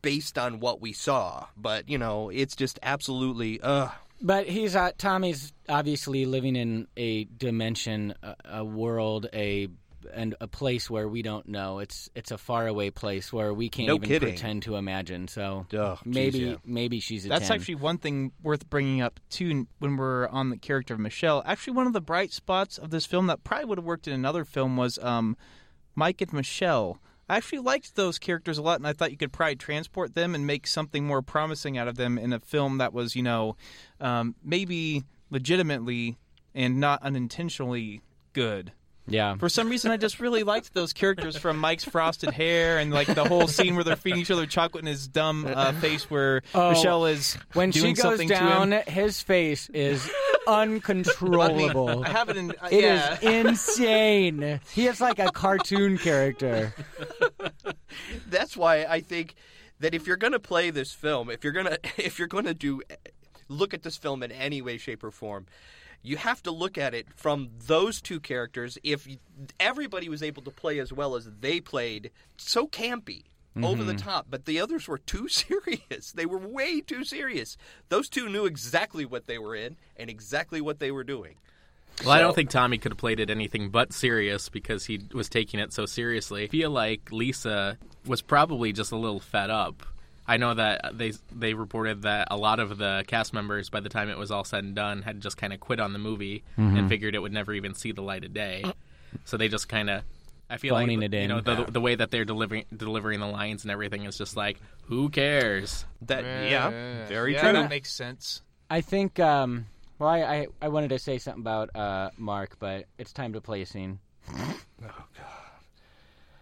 [0.00, 3.88] based on what we saw, but you know, it's just absolutely uh
[4.20, 9.68] But he's uh, Tommy's obviously living in a dimension, a, a world, a
[10.12, 11.78] and a place where we don't know.
[11.78, 14.28] It's it's a faraway place where we can't No even kidding.
[14.30, 15.28] pretend to imagine.
[15.28, 16.54] So Ugh, geez, maybe yeah.
[16.64, 17.56] maybe she's a That's 10.
[17.56, 21.42] actually one thing worth bringing up too when we're on the character of Michelle.
[21.46, 24.14] Actually, one of the bright spots of this film that probably would have worked in
[24.14, 25.36] another film was um,
[25.94, 26.98] Mike and Michelle.
[27.30, 30.34] I actually liked those characters a lot, and I thought you could probably transport them
[30.34, 33.54] and make something more promising out of them in a film that was, you know,
[34.00, 36.16] um, maybe legitimately
[36.54, 38.00] and not unintentionally
[38.32, 38.72] good.
[39.08, 39.36] Yeah.
[39.36, 43.06] For some reason, I just really liked those characters from Mike's frosted hair and like
[43.06, 46.42] the whole scene where they're feeding each other chocolate in his dumb uh, face, where
[46.54, 50.08] Oh, Michelle is When doing she goes something down, his face is
[50.46, 52.04] uncontrollable.
[52.06, 52.50] I have it in.
[52.52, 53.30] Uh, It is yeah.
[53.30, 54.60] insane.
[54.72, 56.74] He is like a cartoon character.
[58.28, 59.34] That's why I think
[59.80, 62.44] that if you're going to play this film, if you're going to if you're going
[62.44, 62.82] to do
[63.48, 65.46] look at this film in any way shape or form,
[66.02, 68.78] you have to look at it from those two characters.
[68.82, 69.06] If
[69.58, 73.24] everybody was able to play as well as they played, so campy.
[73.60, 74.08] Over the mm-hmm.
[74.08, 76.12] top, but the others were too serious.
[76.12, 77.56] They were way too serious.
[77.88, 81.34] Those two knew exactly what they were in and exactly what they were doing.
[82.04, 85.28] Well, I don't think Tommy could have played it anything but serious because he was
[85.28, 86.44] taking it so seriously.
[86.44, 89.82] I feel like Lisa was probably just a little fed up.
[90.28, 93.88] I know that they they reported that a lot of the cast members, by the
[93.88, 96.44] time it was all said and done, had just kind of quit on the movie
[96.56, 98.62] and figured it would never even see the light of day.
[99.24, 100.02] So they just kind of,
[100.50, 101.28] I feel Phoning like it you in.
[101.30, 104.60] know the, the way that they're delivering delivering the lines and everything is just like,
[104.82, 105.86] who cares?
[106.02, 107.52] That yeah, very yeah, true.
[107.54, 108.42] That makes sense.
[108.68, 109.18] I think.
[109.18, 109.64] Um,
[109.98, 113.40] well, I, I I wanted to say something about uh, Mark, but it's time to
[113.40, 113.98] play a scene.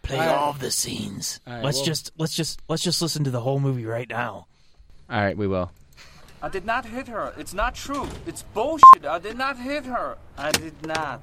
[0.06, 1.40] Play all of the scenes.
[1.46, 4.08] All right, let's well- just let's just let's just listen to the whole movie right
[4.08, 4.46] now.
[5.10, 5.70] All right, we will.
[6.42, 7.32] I did not hit her.
[7.38, 8.08] It's not true.
[8.26, 9.04] It's bullshit.
[9.04, 10.16] I did not hit her.
[10.36, 11.22] I did not.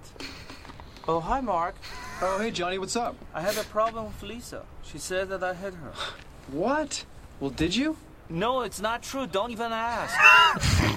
[1.08, 1.76] Oh, hi, Mark.
[2.22, 3.16] Oh, hey, Johnny, what's up?
[3.34, 4.64] I have a problem with Lisa.
[4.84, 5.94] She said that I hit her.
[6.52, 7.06] What?
[7.40, 7.96] Well, did you?
[8.28, 9.26] No, it's not true.
[9.28, 10.14] Don't even ask.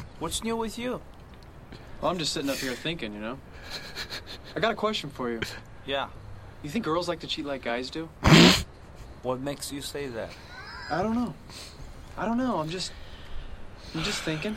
[0.18, 1.00] What's new with you?
[2.00, 3.38] Well, I'm just sitting up here thinking, you know.
[4.56, 5.40] I got a question for you.
[5.86, 6.08] Yeah.
[6.62, 8.08] You think girls like to cheat like guys do?
[9.22, 10.30] What makes you say that?
[10.88, 11.34] I don't know.
[12.16, 12.60] I don't know.
[12.60, 12.92] I'm just.
[13.92, 14.56] I'm just thinking.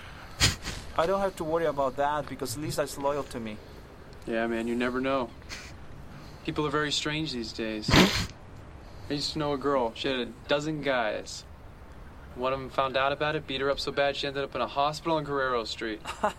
[0.95, 3.57] I don't have to worry about that because Lisa is loyal to me.
[4.27, 5.31] Yeah, man, you never know.
[6.45, 7.89] People are very strange these days.
[9.09, 9.91] I used to know a girl.
[9.95, 11.45] She had a dozen guys.
[12.35, 14.53] One of them found out about it, beat her up so bad she ended up
[14.53, 15.99] in a hospital on Guerrero Street.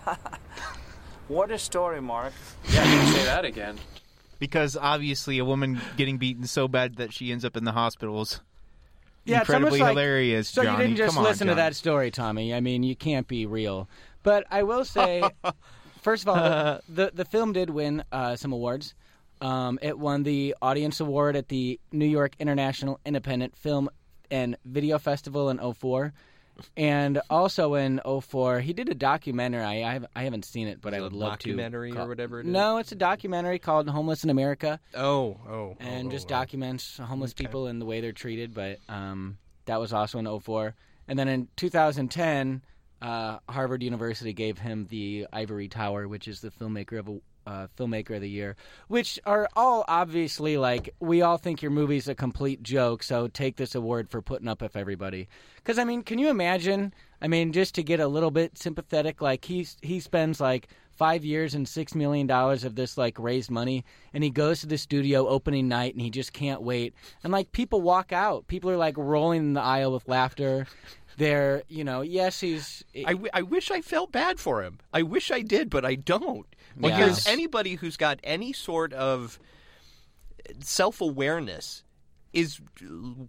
[1.31, 2.33] What a story, Mark.
[2.73, 3.79] Yeah, you can say that again.
[4.40, 8.20] Because obviously, a woman getting beaten so bad that she ends up in the hospital
[8.22, 8.40] is
[9.24, 10.48] Yeah, it's incredibly almost like- hilarious.
[10.48, 10.76] So Johnny.
[10.83, 12.53] you didn't just on, listen to that story, Tommy.
[12.53, 13.88] I mean, you can't be real.
[14.24, 15.22] But I will say,
[16.03, 18.94] first of all, the, the the film did win uh, some awards.
[19.42, 23.88] Um, it won the Audience Award at the New York International Independent Film
[24.31, 26.12] and Video Festival in 04.
[26.77, 29.62] And also in 04, he did a documentary.
[29.62, 31.49] I, I, haven't, I haven't seen it, but I would love to.
[31.51, 32.53] documentary or whatever it is?
[32.53, 36.38] No, it's a documentary called Homeless in America Oh, oh, and oh, just oh, oh.
[36.38, 38.55] documents homeless people and the way they're treated.
[38.55, 40.75] But um, that was also in 04.
[41.09, 42.62] And then in 2010,
[43.03, 47.66] uh, Harvard University gave him the Ivory Tower, which is the filmmaker of a uh,
[47.76, 52.14] filmmaker of the year, which are all obviously like we all think your movie's a
[52.14, 53.02] complete joke.
[53.02, 55.28] So take this award for putting up with everybody.
[55.56, 56.94] Because I mean, can you imagine?
[57.20, 61.24] I mean, just to get a little bit sympathetic, like he he spends like five
[61.24, 63.84] years and six million dollars of this like raised money,
[64.14, 66.94] and he goes to the studio opening night, and he just can't wait.
[67.24, 70.66] And like people walk out, people are like rolling in the aisle with laughter.
[71.20, 72.83] They're, you know, yes, he's.
[72.96, 74.78] I, w- I wish I felt bad for him.
[74.90, 76.46] I wish I did, but I don't.
[76.80, 76.96] Yeah.
[76.96, 79.38] Because anybody who's got any sort of
[80.61, 81.85] self awareness
[82.33, 82.59] is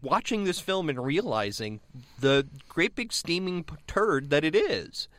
[0.02, 1.82] watching this film and realizing
[2.18, 5.10] the great big steaming turd that it is,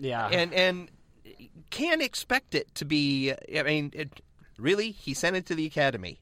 [0.00, 0.90] yeah, and and
[1.70, 3.32] can't expect it to be.
[3.56, 4.20] I mean, it,
[4.58, 6.18] really, he sent it to the Academy.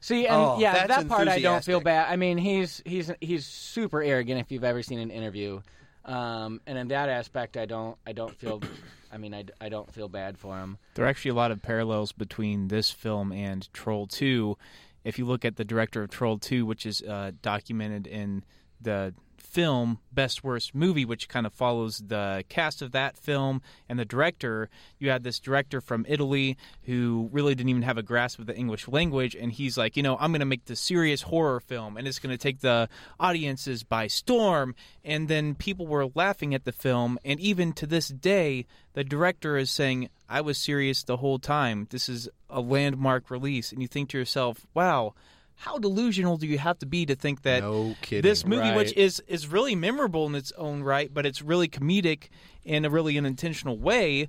[0.00, 2.10] See, and Oh, yeah, that part I don't feel bad.
[2.10, 5.60] I mean, he's he's he's super arrogant if you've ever seen an interview,
[6.04, 8.60] um, and in that aspect, I don't I don't feel.
[9.12, 10.78] I mean, I, I don't feel bad for him.
[10.94, 14.58] There are actually a lot of parallels between this film and Troll 2.
[15.04, 18.44] If you look at the director of Troll 2, which is uh, documented in
[18.80, 19.14] the
[19.56, 24.04] film Best Worst Movie, which kind of follows the cast of that film and the
[24.04, 28.44] director, you had this director from Italy who really didn't even have a grasp of
[28.44, 29.34] the English language.
[29.34, 32.18] And he's like, you know, I'm going to make this serious horror film and it's
[32.18, 34.74] going to take the audiences by storm.
[35.02, 37.18] And then people were laughing at the film.
[37.24, 41.86] And even to this day, the director is saying, I was serious the whole time.
[41.88, 43.72] This is a landmark release.
[43.72, 45.14] And you think to yourself, wow,
[45.56, 48.22] how delusional do you have to be to think that No kidding.
[48.22, 52.28] this movie, which is is really memorable in its own right, but it's really comedic
[52.64, 54.28] in a really unintentional way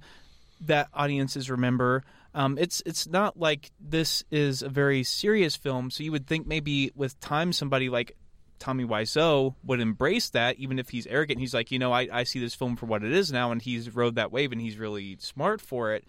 [0.62, 2.04] that audiences remember.
[2.34, 6.48] Um, it's it's not like this is a very serious film, so you would think
[6.48, 8.14] maybe with time somebody like
[8.60, 11.40] Tommy Wiseau would embrace that, even if he's arrogant.
[11.40, 13.62] He's like, you know, I, I see this film for what it is now, and
[13.62, 16.06] he's rode that wave, and he's really smart for it.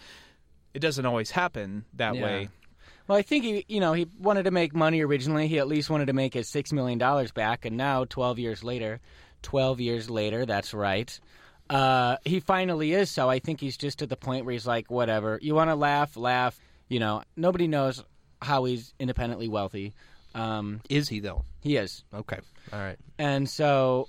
[0.75, 2.23] It doesn't always happen that Yeah.
[2.23, 2.49] way.
[3.09, 5.49] Well, I think he, you know, he wanted to make money originally.
[5.49, 8.63] He at least wanted to make his six million dollars back, and now, twelve years
[8.63, 9.01] later,
[9.43, 11.19] twelve years later, that's right.
[11.71, 13.11] uh, he finally is.
[13.11, 15.39] So I think he's just at the point where he's like, whatever.
[15.43, 16.59] You want to laugh, laugh.
[16.89, 18.03] You know, nobody knows
[18.41, 19.95] how he's independently wealthy.
[20.35, 21.45] Um, Is he though?
[21.63, 22.39] he is, Okay,
[22.73, 22.97] all right.
[23.19, 24.09] and so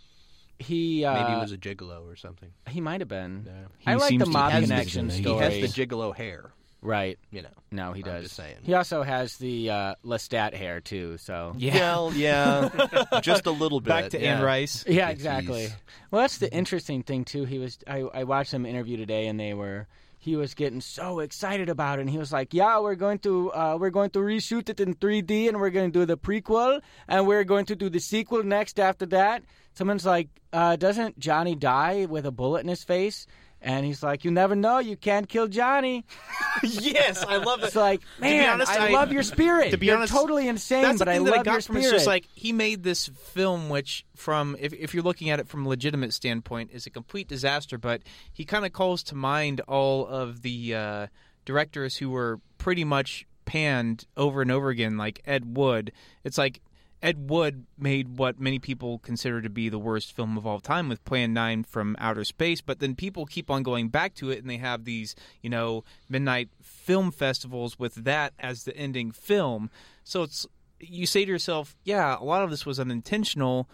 [0.60, 2.50] he uh, Maybe he was a gigolo or something.
[2.68, 3.46] he might have been.
[3.48, 3.92] Yeah.
[3.92, 5.10] I like the mob be connection.
[5.10, 5.50] He story.
[5.52, 6.52] He has the gigolo hair.
[6.82, 7.18] Right.
[7.32, 7.50] You know.
[7.72, 8.24] No, he I'm does.
[8.24, 8.58] just saying.
[8.64, 11.18] He also has the uh, Lestat hair too.
[11.18, 11.74] So Yeah.
[11.80, 13.90] Well, yeah, just a little bit.
[13.90, 14.38] Back to yeah.
[14.38, 14.86] Anne Rice.
[14.88, 15.12] Yeah, Jeez.
[15.12, 15.68] exactly.
[16.12, 17.46] Well, that's the interesting thing too.
[17.46, 19.88] He was I, I watched him interview today, and they were
[20.22, 22.02] he was getting so excited about it.
[22.02, 24.96] And he was like, "Yeah, we're going to uh, we're going to reshoot it in
[24.96, 28.44] 3D, and we're going to do the prequel, and we're going to do the sequel
[28.44, 29.44] next after that."
[29.76, 33.28] Someone's like, uh, "Doesn't Johnny die with a bullet in his face?"
[33.62, 34.80] And he's like, "You never know.
[34.80, 36.06] You can't kill Johnny."
[36.64, 37.66] yes, I love it.
[37.68, 39.72] It's like, man, honest, I, I- love your spirit.
[39.72, 41.80] to be You're honest, totally insane, but I love that I got your spirit.
[41.82, 41.84] it.
[41.88, 45.48] It's just like he made this film, which, from if, if you're looking at it
[45.50, 47.78] from a legitimate standpoint, is a complete disaster.
[47.78, 51.08] But he kind of calls to mind all of the uh,
[51.44, 55.92] directors who were pretty much panned over and over again, like Ed Wood.
[56.24, 56.62] It's like
[57.02, 60.90] Ed Wood made what many people consider to be the worst film of all time
[60.90, 64.40] with Plan 9 from Outer Space, but then people keep on going back to it
[64.40, 69.70] and they have these, you know, midnight film festivals with that as the ending film.
[70.04, 70.46] So it's
[70.80, 73.70] you say to yourself, yeah, a lot of this was unintentional,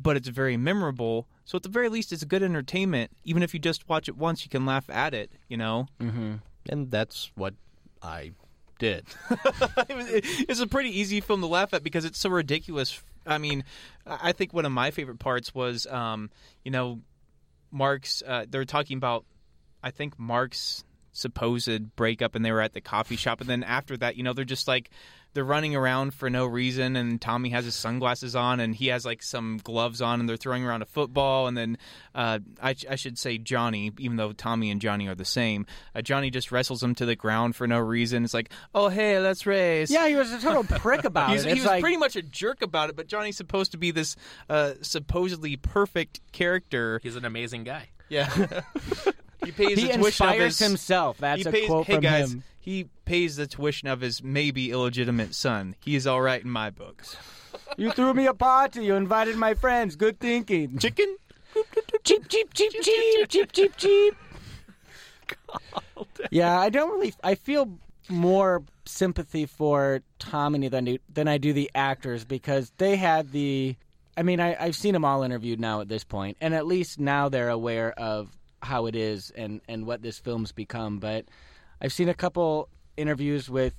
[0.00, 1.28] but it's very memorable.
[1.44, 3.10] So at the very least it's a good entertainment.
[3.24, 5.86] Even if you just watch it once, you can laugh at it, you know.
[6.00, 6.34] Mm-hmm.
[6.68, 7.54] and that's what
[8.02, 8.32] I
[8.78, 9.06] did.
[9.30, 13.02] it it's a pretty easy film to laugh at because it's so ridiculous.
[13.26, 13.64] I mean,
[14.06, 16.30] I I think one of my favorite parts was, um,
[16.64, 17.00] you know,
[17.70, 18.22] Mark's.
[18.26, 19.24] Uh, they're talking about,
[19.82, 23.96] I think Mark's supposed breakup, and they were at the coffee shop, and then after
[23.96, 24.90] that, you know, they're just like.
[25.34, 29.04] They're running around for no reason, and Tommy has his sunglasses on, and he has
[29.04, 31.46] like some gloves on, and they're throwing around a football.
[31.48, 31.78] And then
[32.14, 35.66] uh, I, I should say Johnny, even though Tommy and Johnny are the same.
[35.94, 38.24] Uh, Johnny just wrestles him to the ground for no reason.
[38.24, 39.90] It's like, oh hey, let's race.
[39.90, 41.44] yeah, he was a total prick about it.
[41.44, 44.16] he was like, pretty much a jerk about it, but Johnny's supposed to be this
[44.48, 47.00] uh, supposedly perfect character.
[47.02, 47.88] He's an amazing guy.
[48.08, 48.28] Yeah,
[49.44, 51.18] he pays he the inspires his himself.
[51.18, 52.42] That's he a pays, quote hey from guys, him.
[52.60, 55.76] he pays the tuition of his maybe illegitimate son.
[55.80, 57.16] He is all right in my books.
[57.76, 58.84] You threw me a party.
[58.84, 59.96] You invited my friends.
[59.96, 60.78] Good thinking.
[60.78, 61.16] Chicken.
[62.04, 64.14] cheap, cheap, cheap, cheap, cheap, cheap, cheap.
[66.30, 67.14] Yeah, I don't really.
[67.22, 72.96] I feel more sympathy for Tommy than do, than I do the actors because they
[72.96, 73.76] had the.
[74.16, 77.00] I mean, I, I've seen them all interviewed now at this point, and at least
[77.00, 78.28] now they're aware of
[78.62, 80.98] how it is and and what this film's become.
[80.98, 81.26] But
[81.80, 83.74] I've seen a couple interviews with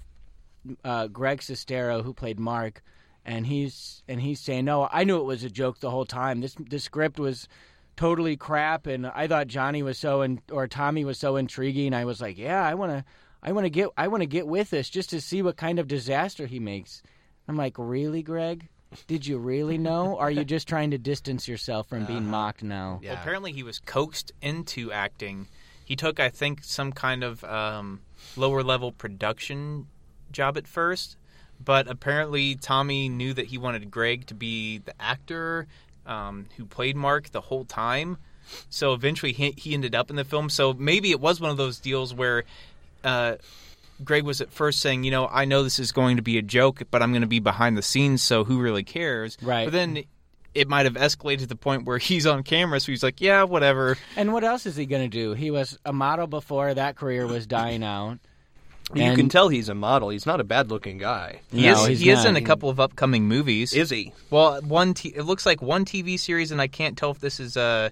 [0.83, 2.81] uh, Greg Sestero, who played Mark,
[3.25, 6.41] and he's and he's saying, "No, I knew it was a joke the whole time.
[6.41, 7.47] This this script was
[7.95, 11.93] totally crap, and I thought Johnny was so in, or Tommy was so intriguing.
[11.93, 13.05] I was like, yeah, I want to,
[13.41, 15.79] I want to get, I want to get with this just to see what kind
[15.79, 17.01] of disaster he makes."
[17.47, 18.67] I'm like, really, Greg?
[19.07, 20.13] Did you really know?
[20.13, 22.99] Or are you just trying to distance yourself from being mocked now?
[23.03, 23.11] Yeah.
[23.11, 25.47] Well, apparently he was coaxed into acting.
[25.85, 28.01] He took, I think, some kind of um,
[28.35, 29.87] lower level production
[30.31, 31.15] job at first,
[31.63, 35.67] but apparently Tommy knew that he wanted Greg to be the actor
[36.05, 38.17] um, who played Mark the whole time.
[38.69, 40.49] So eventually he, he ended up in the film.
[40.49, 42.43] So maybe it was one of those deals where
[43.03, 43.35] uh,
[44.03, 46.41] Greg was at first saying, you know, I know this is going to be a
[46.41, 49.37] joke, but I'm going to be behind the scenes, so who really cares?
[49.41, 49.65] Right.
[49.65, 50.03] But then
[50.55, 53.43] it might have escalated to the point where he's on camera, so he's like, yeah,
[53.43, 53.97] whatever.
[54.15, 55.33] And what else is he going to do?
[55.33, 58.19] He was a model before that career was dying out.
[58.93, 60.09] You can tell he's a model.
[60.09, 61.41] He's not a bad-looking guy.
[61.51, 63.73] He No, is he's he is in a couple of upcoming movies.
[63.73, 64.13] Is he?
[64.29, 67.39] well, one t- it looks like one TV series, and I can't tell if this
[67.39, 67.91] is a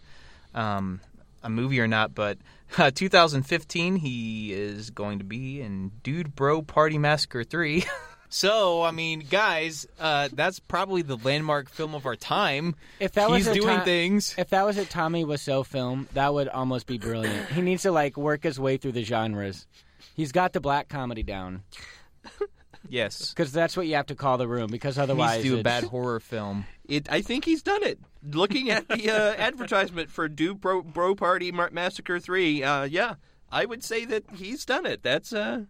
[0.53, 1.01] um,
[1.41, 2.13] a movie or not.
[2.13, 2.37] But
[2.77, 7.83] uh, 2015, he is going to be in Dude Bro Party Massacre 3.
[8.33, 12.75] so, I mean, guys, uh, that's probably the landmark film of our time.
[12.99, 14.33] If that He's was a doing ti- things.
[14.37, 17.49] If that was a Tommy Wiseau film, that would almost be brilliant.
[17.49, 19.67] He needs to like work his way through the genres.
[20.15, 21.61] He's got the black comedy down
[22.89, 23.29] Yes.
[23.29, 24.69] because that's what you have to call the room.
[24.71, 26.65] Because He needs otherwise, to do a bad horror film.
[26.85, 27.99] It, I think he's done it.
[28.23, 33.15] Looking at the uh, advertisement for Do Bro, Bro Party Mar- Massacre 3, uh, yeah,
[33.51, 35.01] I would say that he's done it.
[35.03, 35.65] That's, uh,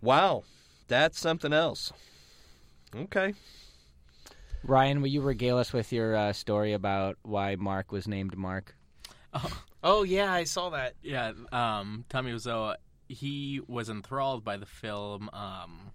[0.00, 0.42] wow,
[0.88, 1.92] that's something else.
[2.94, 3.34] Okay.
[4.62, 8.76] Ryan, will you regale us with your uh, story about why Mark was named Mark?
[9.86, 10.94] Oh, yeah, I saw that.
[11.02, 12.74] Yeah, um, Tommy Wiseau,
[13.06, 15.92] he was enthralled by the film um,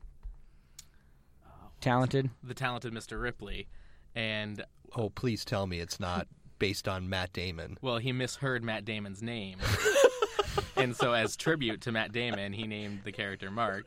[1.81, 2.29] Talented.
[2.43, 3.19] The Talented Mr.
[3.19, 3.67] Ripley,
[4.13, 4.63] and
[4.95, 6.27] Oh, please tell me it's not
[6.59, 7.77] based on Matt Damon.
[7.81, 9.57] Well, he misheard Matt Damon's name.
[10.75, 13.85] and so, as tribute to Matt Damon, he named the character Mark.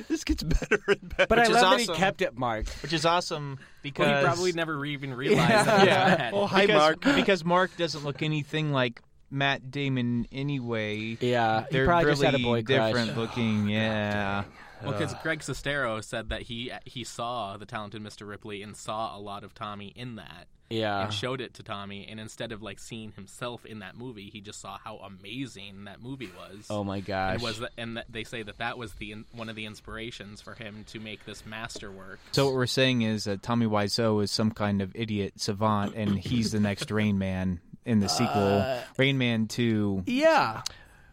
[0.08, 1.26] This gets better and better.
[1.28, 1.94] But I Which is love that awesome.
[1.94, 2.68] he kept it Mark.
[2.82, 5.86] which is awesome because Well, he probably never even realized that.
[5.86, 6.30] Yeah.
[6.32, 7.00] was Oh, hi, because, Mark.
[7.16, 11.16] because Mark doesn't look anything like Matt Damon anyway.
[11.20, 12.86] Yeah, he They're probably really just had a boy crush.
[12.92, 13.68] different looking.
[13.68, 14.44] Yeah.
[14.82, 18.28] Well, because Greg Sestero said that he he saw the talented Mr.
[18.28, 22.06] Ripley and saw a lot of Tommy in that, Yeah, and showed it to Tommy.
[22.10, 26.02] And instead of like seeing himself in that movie, he just saw how amazing that
[26.02, 26.66] movie was.
[26.68, 27.34] Oh my gosh.
[27.34, 29.64] And was the, and that they say that that was the in- one of the
[29.66, 32.20] inspirations for him to make this masterwork.
[32.32, 36.18] So what we're saying is that Tommy Wiseau is some kind of idiot savant, and
[36.18, 40.60] he's the next Rain Man in the sequel, Uh, Rain Man Two: yeah,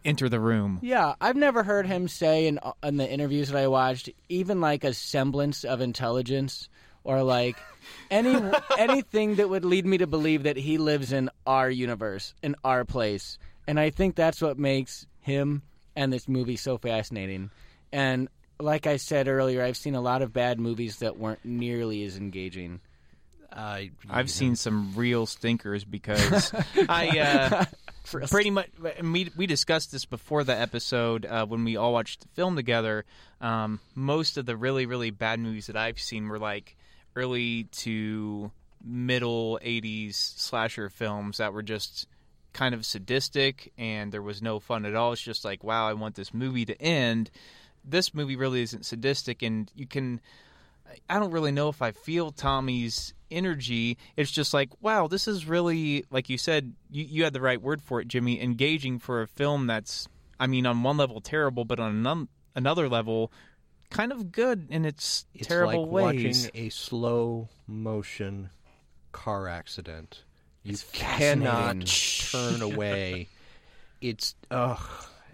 [0.04, 0.78] Enter the Room.
[0.82, 1.14] yeah.
[1.20, 4.92] I've never heard him say in in the interviews that I watched, even like a
[4.92, 6.68] semblance of intelligence
[7.06, 7.56] or like
[8.10, 8.36] any
[8.78, 12.84] anything that would lead me to believe that he lives in our universe, in our
[12.84, 13.38] place.
[13.66, 15.62] And I think that's what makes him
[15.94, 17.50] and this movie so fascinating.
[17.92, 18.28] And
[18.60, 22.16] like I said earlier, I've seen a lot of bad movies that weren't nearly as
[22.16, 22.80] engaging.
[23.52, 26.52] I, I've seen some real stinkers because
[26.88, 27.64] I uh,
[28.26, 28.68] pretty much
[29.02, 33.04] we, we discussed this before the episode uh, when we all watched the film together.
[33.40, 36.76] Um, most of the really really bad movies that I've seen were like
[37.16, 38.50] early to
[38.84, 42.06] middle '80s slasher films that were just
[42.52, 45.12] kind of sadistic and there was no fun at all.
[45.12, 47.30] It's just like, wow, I want this movie to end.
[47.84, 50.20] This movie really isn't sadistic, and you can.
[51.10, 53.98] I don't really know if I feel Tommy's energy.
[54.16, 57.60] It's just like, wow, this is really, like you said, you, you had the right
[57.60, 60.08] word for it, Jimmy, engaging for a film that's,
[60.38, 63.32] I mean, on one level terrible, but on another, another level,
[63.90, 66.44] kind of good in its, It's terrible like ways.
[66.46, 68.50] watching a slow motion
[69.12, 70.22] car accident.
[70.62, 71.86] You It's cannot
[72.32, 73.28] turn away.
[74.00, 74.80] It's ugh.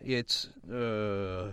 [0.04, 1.52] It's uh.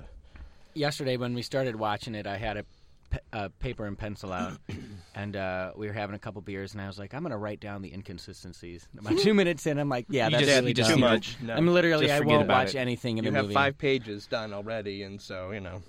[0.73, 2.65] yesterday when we started watching it, I had a,
[3.09, 4.57] pe- a paper and pencil out,
[5.15, 7.37] and uh, we were having a couple beers, and I was like, I'm going to
[7.37, 8.87] write down the inconsistencies.
[8.97, 11.37] About two minutes in, I'm like, yeah, You that's just- really you just too much.
[11.41, 11.53] No.
[11.55, 12.79] I'm literally, Just I forget won't watch it.
[12.79, 15.81] anything in You the have five pages done already, and so you know.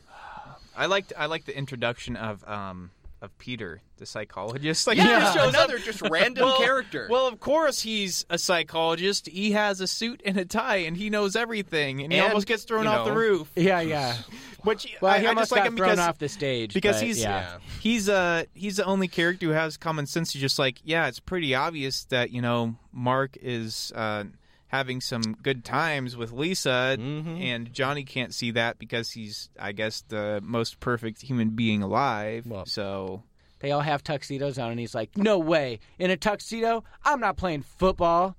[0.81, 2.91] I liked I like the introduction of um
[3.23, 4.87] of Peter, the psychologist.
[4.87, 7.07] Like Yeah, he just shows up- another just random Well- character.
[7.11, 9.29] Well, of course he's a psychologist.
[9.29, 12.01] He has a suit and a tie, and he knows everything.
[12.03, 13.51] And he almost gets thrown you off the roof.
[13.57, 14.17] Yeah, yeah.
[14.63, 16.73] Which Well, I, he I almost just like got him thrown because off the stage
[16.73, 17.59] because but, he's yeah.
[17.81, 20.33] he's uh he's the only character who has common sense.
[20.33, 24.25] He's just like, yeah, it's pretty obvious that you know Mark is uh,
[24.71, 27.41] having some good times with Lisa, Mhm.
[27.43, 32.47] and Johnny can't see that because he's, I guess, the most perfect human being alive.
[32.47, 33.23] Well- so
[33.61, 35.81] They all have tuxedos on, and he's like, "No way!
[35.99, 38.37] In a tuxedo, I'm not playing football."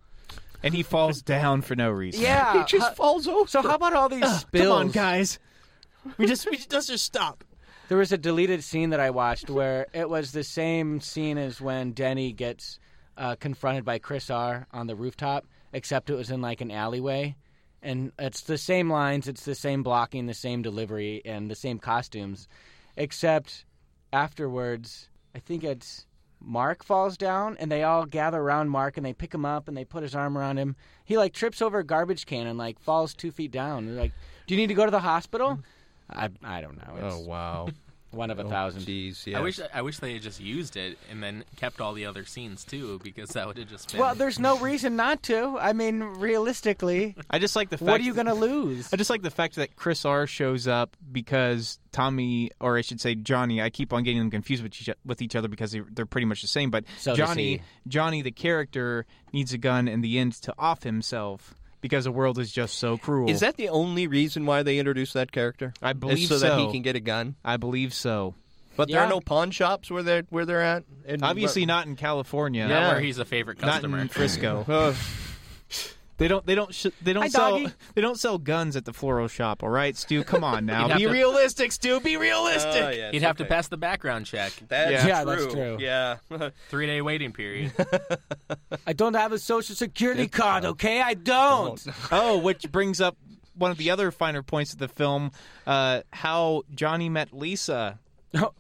[0.64, 2.22] and he falls down for no reason.
[2.22, 3.48] Yeah, He just how- falls over.
[3.50, 4.68] So how about all these spills?
[4.68, 5.40] Come on, guys.
[6.18, 7.44] We just we just, let's just stop.
[7.90, 11.60] There was a deleted scene that I watched where it was the same scene as
[11.60, 12.80] when Denny gets
[13.18, 17.36] uh, confronted by Chris R on the rooftop, except it was in like an alleyway.
[17.82, 21.80] And it's the same lines, it's the same blocking, the same delivery, and the same
[21.80, 22.48] costumes,
[22.96, 23.66] except
[24.14, 26.06] afterwards, I think it's
[26.40, 29.78] Mark falls down, and they all gather around Mark and they pick him up and
[29.78, 30.76] they put his arm around him.
[31.06, 33.86] He like trips over a garbage can and like falls two feet down.
[33.86, 34.14] They're like,
[34.48, 35.52] "Do you need to go to the hospital?"
[36.10, 36.20] Mm-hmm.
[36.44, 36.96] I I don't know.
[36.96, 37.68] It's Oh wow.
[38.12, 38.82] one of a oh, thousand.
[38.82, 39.26] Jeez.
[39.26, 39.40] Yeah.
[39.40, 42.26] I wish I wish they had just used it and then kept all the other
[42.26, 44.02] scenes too, because that would have just been.
[44.02, 45.58] Well, there's no reason not to.
[45.60, 47.90] I mean, realistically, I just like the fact.
[47.90, 48.94] what are you going to lose?
[48.94, 53.02] I just like the fact that Chris R shows up because Tommy, or I should
[53.02, 55.86] say Johnny, I keep on getting them confused with each, with each other because they're,
[55.92, 56.70] they're pretty much the same.
[56.70, 57.62] But So Johnny.
[57.88, 62.40] Johnny, the character, needs a gun in the end to off himself because the world
[62.40, 63.30] is just so cruel.
[63.30, 65.74] Is that the only reason why they introduced that character?
[65.82, 67.36] I believe so, that he can get a gun.
[67.44, 68.36] I believe so.
[68.78, 70.84] But there are no pawn shops where they're where they're at.
[71.06, 72.68] And- Obviously not in California.
[72.68, 72.92] not Yeah.
[72.94, 73.98] where he's a favorite customer.
[73.98, 74.64] Not in Frisco.
[76.22, 76.46] Uh, They don't.
[76.46, 76.74] They don't.
[76.74, 77.52] Sh- they don't Hi, sell.
[77.60, 77.74] doggy.
[77.96, 79.64] They don't sell guns at the floral shop.
[79.64, 80.24] All right, Stu.
[80.32, 80.88] Come on now.
[80.96, 82.00] Be to- realistic, Stu.
[82.00, 82.84] Be realistic.
[82.84, 84.54] oh, yes, He'd have to pass the background check.
[84.68, 85.08] That's Yeah.
[85.08, 85.36] Yeah, true.
[85.36, 85.78] that's true.
[85.80, 86.18] Yeah.
[86.70, 87.74] Three day waiting period.
[88.88, 91.02] I don't have a social security card, okay?
[91.02, 91.84] I don't.
[92.12, 93.18] Oh, which brings up
[93.56, 95.32] one of the other finer points of the film:
[95.68, 98.00] uh, how Johnny met Lisa.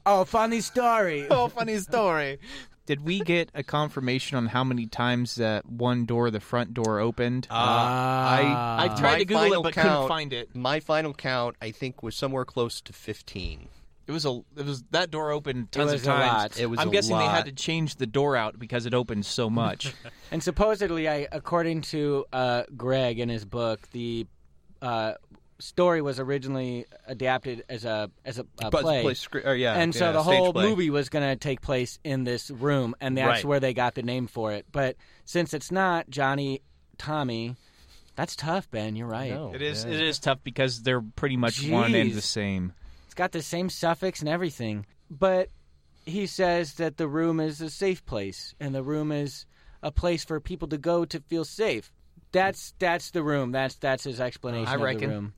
[0.05, 1.27] Oh, funny story.
[1.29, 2.39] Oh, funny story.
[2.85, 6.99] Did we get a confirmation on how many times that one door, the front door,
[6.99, 7.47] opened?
[7.49, 10.55] Uh, I I tried to Google it, but count, couldn't find it.
[10.55, 13.69] My final count, I think, was somewhere close to fifteen.
[14.07, 16.33] It was a it was that door opened tons was of a times.
[16.33, 16.59] lot.
[16.59, 19.25] It was I'm a guessing they had to change the door out because it opened
[19.25, 19.93] so much.
[20.33, 24.25] And supposedly, I, according to uh, Greg in his book, the
[24.81, 25.15] uh,
[25.61, 29.01] story was originally adapted as a as a, a But play.
[29.03, 30.67] play scre- or, yeah, and so yeah, the whole play.
[30.69, 33.45] movie was going to take place in this room, and that's Right.
[33.45, 34.65] where they got the name for it.
[34.71, 36.61] But since it's not Johnny,
[36.97, 37.55] Tommy,
[38.15, 38.95] that's tough, Ben.
[38.95, 39.31] You're right.
[39.31, 39.53] No.
[39.53, 39.93] it is Yeah.
[39.93, 42.73] it is tough because they're pretty much one and the same.
[43.05, 44.85] It's got the same suffix and everything.
[45.09, 45.49] But
[46.05, 49.45] he says that the room is a safe place, and the room is
[49.83, 51.91] a place for people to go to feel safe.
[52.31, 53.51] That's that's the room.
[53.51, 55.33] That's that's his explanation I of the reckon.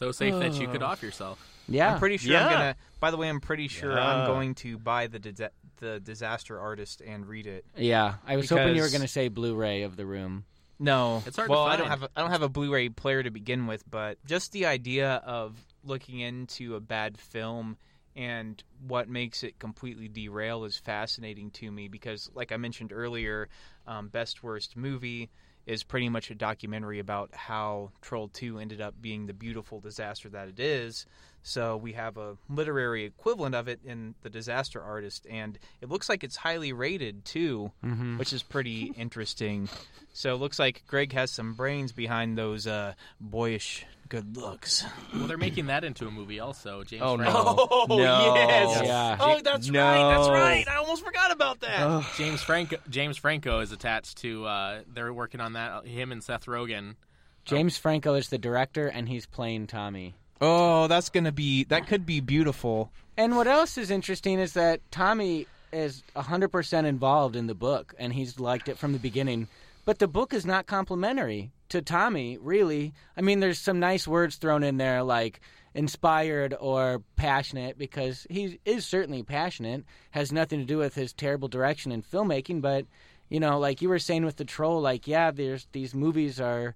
[0.00, 0.12] Room.
[0.12, 1.44] So safe that you could off yourself.
[1.68, 2.46] Yeah, I'm pretty sure Yeah.
[2.46, 2.76] I'm gonna.
[3.00, 4.06] By the way, I'm pretty sure Yeah.
[4.06, 7.64] I'm going to buy the disa- the Disaster Artist and read it.
[7.76, 8.14] yeah.
[8.26, 10.44] I was hoping you were Because- going to say Blu-ray of the room.
[10.80, 12.00] No, It's hard to well, I don't find.
[12.00, 15.14] have a, I don't have a Blu-ray player to begin with, but just the idea
[15.26, 17.76] of looking into a bad film
[18.16, 23.48] and what makes it completely derail is fascinating to me because, like I mentioned earlier,
[23.86, 25.30] um, best worst movie
[25.68, 30.28] is pretty much a documentary about how Troll Two ended up being the beautiful disaster
[30.30, 31.06] that it is.
[31.42, 36.08] So we have a literary equivalent of it in the Disaster Artist, and it looks
[36.08, 37.70] like it's highly rated too,
[38.18, 39.68] which is pretty interesting.
[40.12, 44.84] So it looks like Greg has some brains behind those uh, boyish good looks.
[45.14, 46.82] Well, they're making that into a movie also.
[46.84, 47.32] James Oh, Franco.
[47.32, 47.68] no.
[47.70, 48.34] Oh No.
[48.36, 48.82] yes!
[48.84, 49.16] Yeah.
[49.20, 49.82] Oh, that's No.
[49.84, 50.16] right.
[50.16, 50.68] That's right.
[50.68, 52.04] I almost forgot about that.
[52.16, 52.76] James Franco.
[52.88, 54.44] James Franco is attached to.
[54.46, 55.86] Uh, they're working on that.
[55.86, 56.96] Him and Seth Rogen.
[57.44, 60.14] James Franco is the director, and he's playing Tommy.
[60.40, 62.90] Oh, that's gonna be that could be beautiful.
[63.16, 68.12] And what else is interesting is that Tommy is 100% involved in the book, and
[68.12, 69.48] he's liked it from the beginning.
[69.88, 72.92] But the book is not complimentary to Tommy, really.
[73.16, 75.40] I mean, there's some nice words thrown in there, like
[75.72, 79.86] inspired or passionate, because he is certainly passionate.
[80.10, 82.84] Has nothing to do with his terrible direction in filmmaking, but
[83.30, 86.74] you know, like you were saying with the troll, like yeah, there's these movies are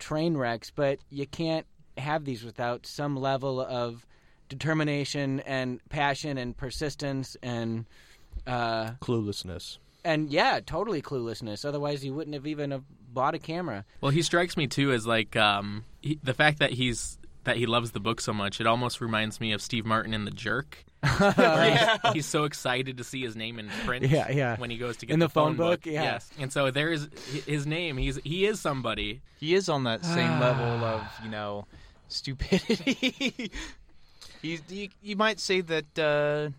[0.00, 1.64] train wrecks, but you can't
[1.96, 4.04] have these without some level of
[4.48, 7.86] determination and passion and persistence and
[8.48, 9.78] uh, Cluelessness.
[10.08, 11.64] And yeah, totally cluelessness.
[11.64, 13.84] Otherwise, you wouldn't have even have bought a camera.
[14.00, 17.66] Well, he strikes me too as like um, he, the fact that he's that he
[17.66, 18.60] loves the book so much.
[18.60, 20.84] It almost reminds me of Steve Martin in The Jerk.
[21.18, 24.06] Where he's, he's so excited to see his name in print.
[24.06, 24.56] Yeah, yeah.
[24.56, 26.02] When he goes to get In the phone, phone book, yeah.
[26.02, 27.08] Yes, and so there's
[27.46, 27.98] his name.
[27.98, 29.20] He's he is somebody.
[29.38, 31.66] He is on that same level of you know
[32.08, 33.52] stupidity.
[34.40, 36.50] He's you, you might say that uh,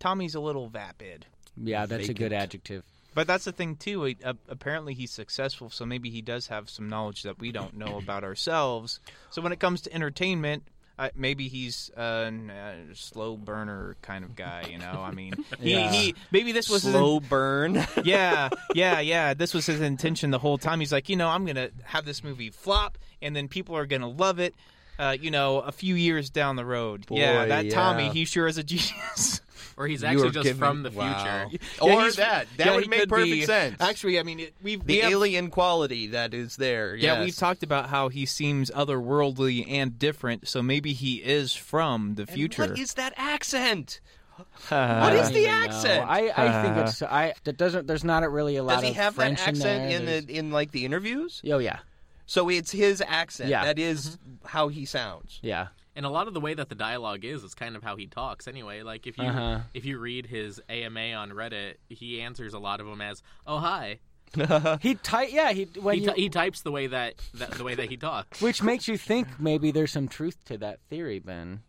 [0.00, 1.26] Tommy's a little vapid.
[1.56, 2.82] Yeah, that's a good adjective.
[3.14, 4.04] But that's the thing too.
[4.04, 7.76] He, uh, apparently, he's successful, so maybe he does have some knowledge that we don't
[7.76, 9.00] know about ourselves.
[9.30, 10.62] So when it comes to entertainment,
[10.98, 14.66] uh, maybe he's a n- a slow burner kind of guy.
[14.70, 15.90] You know, I mean, he, Yeah.
[15.90, 17.84] he maybe this was his Slow burn.
[18.04, 19.34] yeah, yeah, yeah.
[19.34, 20.78] This was his intention the whole time.
[20.78, 24.08] He's like, you know, I'm gonna have this movie flop, and then people are gonna
[24.08, 24.54] love it.
[24.98, 27.06] Uh, you know, a few years down the road.
[27.10, 27.72] yeah, that yeah.
[27.74, 29.40] Tommy, he sure is a genius.
[29.76, 31.48] Or he's actually just giving- from the wow.
[31.48, 31.64] future.
[31.80, 32.46] Or Yeah, he's- that.
[32.56, 33.76] That yeah, would make perfect be- sense.
[33.80, 36.94] Actually, I mean, it, we've the we have- alien quality that is there.
[36.96, 42.14] Yeah, we've talked about how he seems otherworldly and different, so maybe he is from
[42.14, 42.62] the And future.
[42.68, 44.00] What is that accent?
[44.38, 45.64] Uh, What I is don't the even know.
[45.64, 46.08] accent?
[46.10, 47.86] I, I think it's I that doesn't.
[47.86, 50.34] There's not really a lot Does he of have French that accent in, in the
[50.38, 51.42] in like the interviews?
[51.50, 51.80] Oh yeah,
[52.26, 53.50] So it's his accent.
[53.50, 53.64] Yeah.
[53.64, 55.38] That is how he sounds.
[55.42, 55.68] yeah.
[55.96, 58.06] And a lot of the way that the dialogue is is kind of how he
[58.06, 58.82] talks anyway.
[58.82, 59.60] Like if you Uh-huh.
[59.74, 63.58] if you read his AMA on Reddit, he answers a lot of them as "Oh
[63.58, 63.98] hi."
[64.80, 65.30] He type.
[65.32, 67.88] Yeah, he when He, you, t- he types the way that, that the way that
[67.90, 68.40] he talks.
[68.40, 71.62] which makes you think maybe there's some truth to that theory, Ben.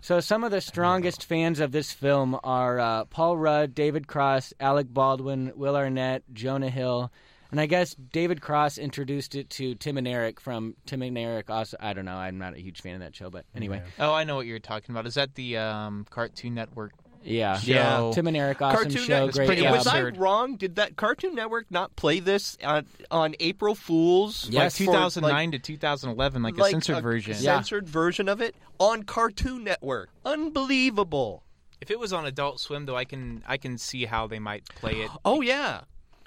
[0.00, 4.54] So some of the strongest fans of this film are uh, Paul Rudd, David Cross,
[4.60, 7.12] Alec Baldwin, Will Arnett, Jonah Hill,
[7.50, 11.50] and I guess David Cross introduced it to Tim and Eric from Tim and Eric.
[11.50, 12.16] Also, I don't know.
[12.16, 14.58] I'm not a huge fan of that show, but anyway, oh, I know what you're
[14.58, 15.06] talking about.
[15.06, 16.92] Is that the um, Cartoon Network?
[17.26, 18.10] yeah, Yeah.
[18.14, 19.34] Tim and Eric, awesome Cartoon show, Network.
[19.34, 19.72] great pretty job.
[19.72, 20.56] Was I wrong?
[20.56, 24.48] Did that Cartoon Network not play this on, on April Fools?
[24.48, 24.78] Yes.
[24.80, 27.34] Like for, 2009 like, to 2011, like, like a censored a version.
[27.34, 30.10] Censored version of it on Cartoon Network.
[30.24, 31.42] Unbelievable.
[31.80, 34.64] If it was on Adult Swim, though, I can I can see how they might
[34.76, 35.10] play it.
[35.24, 35.82] Oh yeah.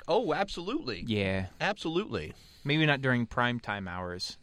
[0.10, 1.03] Oh, absolutely.
[1.07, 2.34] Yeah, Absolutely.
[2.66, 4.38] maybe not during prime time hours.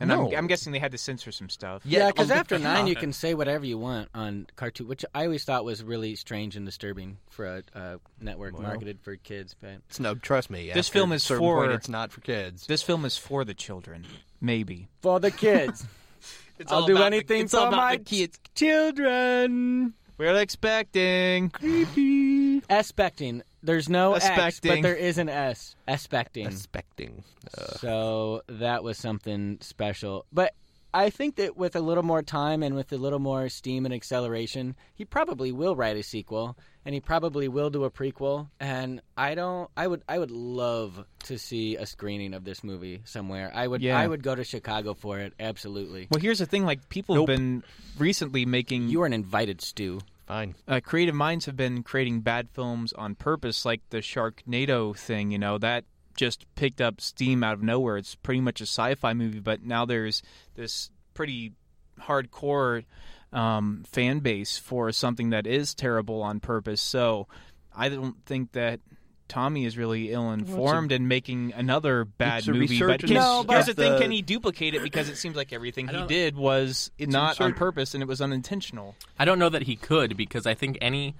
[0.00, 0.28] And No.
[0.30, 1.82] I'm, I'm guessing they had to censor some stuff.
[1.84, 5.44] Yeah, because after nine, you can say whatever you want on cartoon, which I always
[5.44, 9.54] thought was really strange and disturbing for a, a network marketed for kids.
[9.60, 10.70] But It's no, trust me.
[10.72, 12.66] This film is certain for- point, it's not for kids.
[12.66, 14.06] This film is for the children.
[14.40, 14.88] Maybe.
[15.02, 15.84] for the kids,
[16.60, 18.38] It's I'll do about the- anything it's for my kids.
[18.54, 19.94] children.
[20.16, 21.50] We're expecting.
[21.50, 22.62] Creepy.
[22.70, 23.42] Expecting.
[23.62, 25.74] There's no X, but there is an S.
[25.86, 26.46] Expecting.
[26.46, 27.24] Expecting.
[27.56, 30.26] Uh, So that was something special.
[30.32, 30.54] But
[30.94, 33.92] I think that with a little more time and with a little more steam and
[33.92, 39.02] acceleration, he probably will write a sequel and he probably will do a prequel and
[39.14, 43.50] I don't I would I would love to see a screening of this movie somewhere.
[43.54, 43.98] I would Yeah.
[43.98, 46.08] I would go to Chicago for it absolutely.
[46.10, 47.28] Well, here's the thing: like people Nope.
[47.28, 47.64] have been
[47.98, 50.00] recently making You are an invited Stu.
[50.28, 50.54] Fine.
[50.68, 55.32] uh, creative minds have been creating bad films on purpose, like the Sharknado thing.
[55.32, 55.84] You know that
[56.16, 57.96] just picked up steam out of nowhere.
[57.96, 60.22] It's pretty much a sci-fi movie, but now there's
[60.54, 61.52] this pretty
[62.00, 62.84] hardcore
[63.32, 66.80] um, fan base for something that is terrible on purpose.
[66.80, 67.26] So
[67.74, 68.80] I don't think that.
[69.28, 72.60] Tommy is really ill-informed and making another bad movie.
[72.60, 74.82] But, resurgence can, No, but- here's the thing: can he duplicate it?
[74.82, 78.20] Because it seems like everything he did was It's not on purpose and it was
[78.20, 78.96] unintentional.
[79.18, 81.14] I don't know that he could because I think any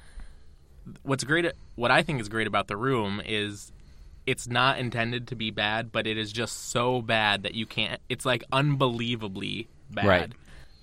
[1.03, 1.47] what's great
[1.77, 3.73] what I think is great about the room is
[4.27, 8.01] it's not intended to be bad, but it is just so bad that you can't
[8.09, 10.07] it's like unbelievably bad.
[10.07, 10.33] Right.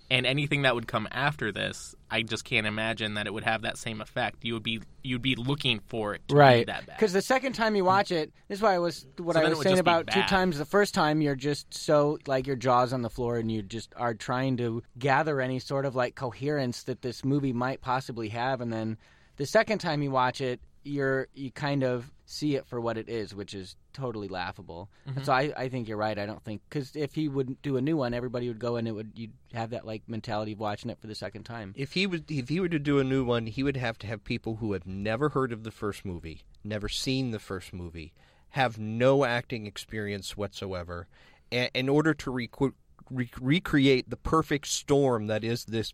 [0.09, 3.63] And anything that would come after this, I just can't imagine that it would have
[3.63, 4.45] that same effect.
[4.45, 6.95] You would be you'd be looking for it to be right that bad.
[6.97, 9.49] because the second time you watch it this is why i was what So i
[9.49, 13.03] was saying about two times the first time you're just so like your jaws on
[13.03, 17.03] the floor and you just are trying to gather any sort of like coherence that
[17.03, 18.97] this movie might possibly have and then
[19.37, 23.07] the second time you watch it you're you kind of see it for what it
[23.09, 25.23] is which is totally laughable Mm-hmm.
[25.23, 27.81] so I, I think you're right i don't think because if he would do a
[27.81, 30.89] new one everybody would go and it would you'd have that like mentality of watching
[30.89, 33.23] it for the second time If he was, if he were to do a new
[33.23, 36.41] one, he would have to have people who have never heard of the first movie,
[36.63, 38.13] never seen the first movie,
[38.49, 41.07] have no acting experience whatsoever,
[41.51, 42.73] a- in order to recu-
[43.11, 45.93] re- recreate the perfect storm that is this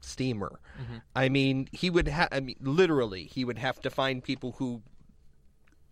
[0.00, 0.60] steamer.
[1.14, 2.28] I mean, he would have.
[2.32, 4.82] I mean, literally, he would have to find people who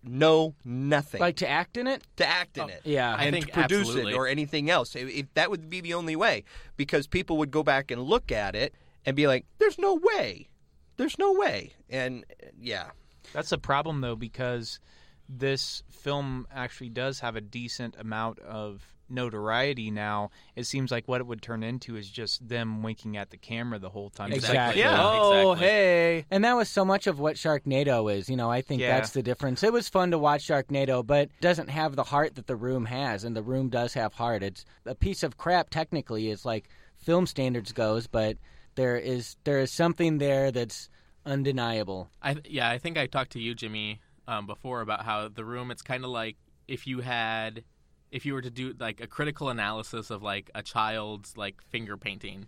[0.03, 2.80] know nothing like to act in it to act in oh, it.
[2.84, 3.14] yeah.
[3.14, 4.12] I and think to produce absolutely.
[4.12, 4.96] it or anything else.
[4.96, 6.44] If, if that would be the only way,
[6.76, 8.74] because people would go back and look at it
[9.05, 10.48] and be like, "There's no way,
[10.96, 12.24] there's no way," and
[12.61, 12.90] yeah,
[13.32, 14.80] That's a problem though because
[15.28, 20.30] this film actually does have a decent amount of notoriety now.
[20.56, 23.78] It seems like what it would turn into is just them winking at the camera
[23.78, 24.32] the whole time.
[24.32, 24.82] It's like, Exactly.
[24.82, 25.66] Yeah, oh, exactly.
[25.66, 26.24] hey.
[26.30, 28.28] And that was so much of what Sharknado is.
[28.28, 28.96] You know, I think Yeah.
[28.96, 29.62] that's the difference.
[29.62, 32.86] It was fun to watch Sharknado, but it doesn't have the heart that the room
[32.86, 34.42] has, and the room does have heart.
[34.42, 38.36] It's a piece of crap technically, as like film standards goes, but
[38.74, 40.88] there is there is something there that's
[41.26, 42.11] undeniable.
[42.22, 45.70] I yeah, I think I talked to you, Jimmy, um, before about how the room.
[45.70, 46.36] It's kind of like
[46.68, 47.64] if you had,
[48.11, 51.96] if you were to do like a critical analysis of like a child's like finger
[51.96, 52.46] painting.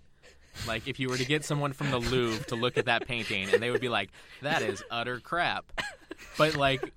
[0.66, 3.48] Like if you were to get someone from the Louvre to look at that painting,
[3.48, 4.10] and they would be like,
[4.42, 5.72] "That is utter crap."
[6.36, 6.92] But like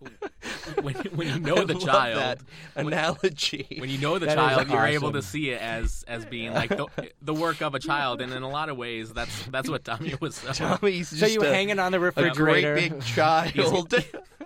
[0.82, 2.40] when when you know I the love child, that
[2.76, 3.78] analogy.
[3.80, 6.54] when you know the That is child, you're able to see it as as being
[6.54, 6.88] like the,
[7.22, 10.14] the work of a child, and in a lot of ways, that's that's what Tommy
[10.20, 10.44] was.
[10.46, 12.96] Uh, Tommy's just So you a, hanging on the refrigerator, a great refrigerator.
[12.96, 14.04] big child.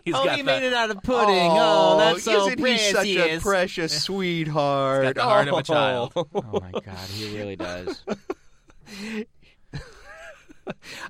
[0.09, 1.51] He's oh, got he the- made it out of pudding.
[1.51, 3.43] Oh, oh that's so isn't he such a precious.
[3.43, 5.03] precious sweetheart?
[5.03, 5.61] He's got the heart of a oh.
[5.61, 6.13] child.
[6.15, 8.03] oh my god, he really does.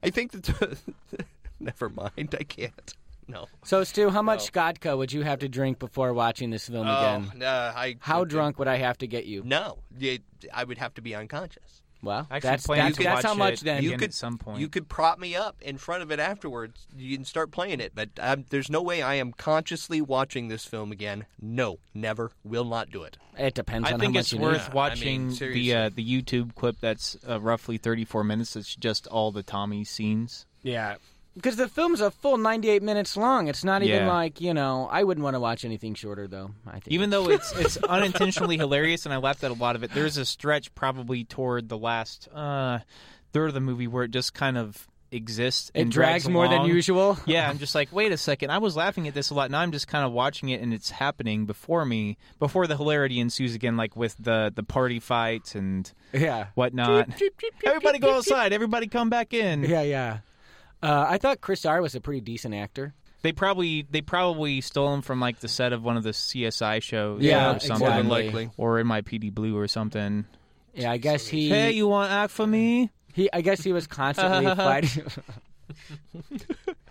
[0.04, 0.78] I think that.
[1.62, 2.36] Never mind.
[2.38, 2.94] I can't.
[3.30, 3.48] No.
[3.64, 6.98] So Stu, how much vodka would you have to drink before watching this film oh,
[6.98, 7.32] again?
[7.34, 7.96] Oh, no, I.
[8.02, 9.44] How drunk would I have to get you?
[9.46, 10.24] No, it,
[10.54, 11.84] I would have to be unconscious.
[12.02, 13.84] Well, Actually, that's plan that's, to that's how much it then.
[13.84, 14.60] You could- at some point.
[14.60, 16.88] You could prop me up in front of it afterwards.
[16.96, 20.66] You can start playing it, but um, there's no way I am consciously watching this
[20.66, 21.26] film again.
[21.42, 23.18] No, never, will not do it.
[23.38, 24.62] It depends I on think how it's much you worth need.
[24.80, 28.56] I mean, watching the uh, the YouTube clip that's uh, roughly 34 minutes.
[28.56, 30.46] It's just all the Tommy scenes.
[30.62, 30.96] Yeah.
[31.40, 33.48] Because the film's a full 98 minutes long.
[33.48, 34.12] It's not even Yeah.
[34.14, 36.52] like, you know, I wouldn't want to watch anything shorter, though.
[36.68, 36.88] I think.
[36.90, 39.92] Even though it's it's unintentionally hilarious, and I laughed at a lot of it.
[39.94, 42.80] There's a stretch probably toward the last uh,
[43.34, 45.72] third of the movie where it just kind of exists.
[45.74, 46.68] it and drags, more than along.
[46.70, 47.18] usual.
[47.26, 48.52] Yeah, I'm just like, wait a second.
[48.52, 49.50] I was laughing at this a lot.
[49.50, 52.18] Now I'm just kind of watching it, and it's happening before me.
[52.38, 56.48] Before the hilarity ensues again, like with the the party fights and Yeah.
[56.56, 57.10] whatnot.
[57.66, 58.54] Everybody go outside.
[58.54, 59.64] Everybody come back in.
[59.64, 60.18] Yeah, yeah.
[60.82, 62.94] Uh, I thought Chris R was a pretty decent actor.
[63.22, 66.82] They probably they probably stole him from like the set of one of the CSI
[66.82, 67.22] shows.
[67.22, 67.88] Yeah, or something.
[67.88, 68.10] Exactly.
[68.10, 68.50] likely.
[68.58, 70.26] Or NYPD Blue or something.
[70.74, 71.50] Yeah, I guess he.
[71.50, 72.92] Hey, you want to act for me?
[73.14, 75.04] He, I guess he was constantly fighting.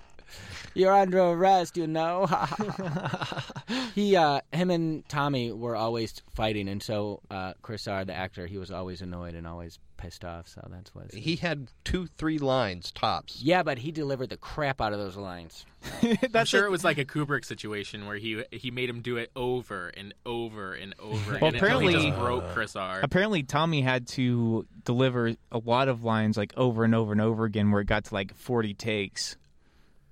[0.79, 2.27] You're under arrest, you know.
[3.97, 8.47] he, uh, him and Tommy were always fighting, and so uh, Chris R, the actor,
[8.47, 10.47] he was always annoyed and always pissed off.
[10.47, 11.13] So that's what.
[11.13, 13.43] He had two, three lines tops.
[13.43, 15.67] Yeah, but he delivered the crap out of those lines.
[16.35, 19.31] I'm sure it was like a Kubrick situation where he he made him do it
[19.35, 23.01] over and over and over again Well, until he apparently- just broke Chris R.
[23.03, 27.45] Apparently, Tommy had to deliver a lot of lines like over and over and over
[27.45, 29.37] again, where it got to like forty takes.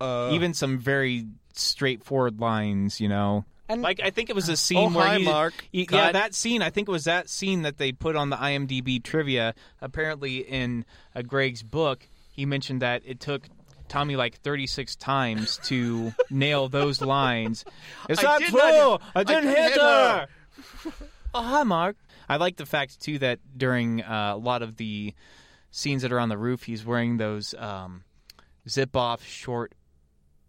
[0.01, 3.44] Uh, Even some very straightforward lines, you know.
[3.68, 5.55] And- like I think it was a scene Oh, where hi, he, Mark.
[5.72, 6.62] he- yeah, that scene.
[6.62, 9.55] I think it was that scene that they put on the IMDb trivia.
[9.80, 10.84] Apparently, in
[11.14, 13.49] uh, Greg's book, he mentioned that it took
[13.88, 17.64] Tommy like 36 times to nail those lines.
[18.09, 18.59] It's I not did true.
[18.61, 20.26] not- I I didn't didn't hit hit her.
[21.34, 21.97] oh, hi, Mark.
[22.28, 25.12] I like the fact too that during uh, a lot of the
[25.72, 28.05] scenes that are on the roof, he's wearing those um,
[28.68, 29.72] zip-off short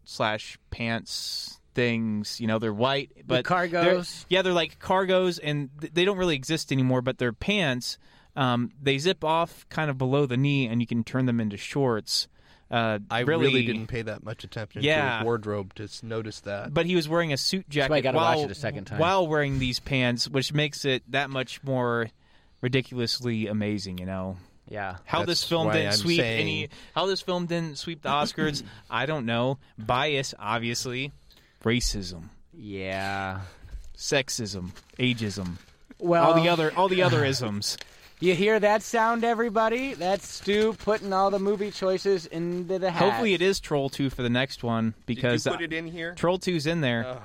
[0.10, 2.39] slash pants things.
[2.41, 3.72] You know, they're white, but cargos?
[3.72, 7.01] they're- Yeah, they're like cargos, and th- they don't really exist anymore.
[7.03, 7.99] But they're pants.
[8.36, 11.58] Um, they zip off kind of below the knee, and you can turn them into
[11.58, 12.28] shorts.
[12.70, 15.20] Uh, I really, didn't pay that much attention to Yeah.
[15.20, 16.74] his wardrobe to notice that.
[16.74, 18.99] But he was wearing a suit jacket I gotta watch while, it a second time.
[18.99, 22.10] while wearing these pants, which makes it that much more
[22.62, 23.97] ridiculously amazing.
[23.99, 24.38] You know
[24.70, 24.97] Yeah.
[25.05, 26.70] how That's this film didn't I'm sweep saying- any.
[26.95, 29.59] How this film didn't sweep the Oscars, I don't know.
[29.78, 31.11] Bias, obviously,
[31.63, 33.41] racism, Yeah.
[33.97, 35.57] sexism, ageism,
[35.99, 37.78] Well, all the other all the other isms.
[38.20, 39.93] You hear that sound, everybody?
[39.93, 42.99] That's Stu putting all the movie choices into the hat.
[43.03, 45.88] Hopefully, it is Troll Two for the next one because Did you put it in
[45.88, 46.15] here?
[46.15, 47.05] Troll 2's in there.
[47.07, 47.22] Oh.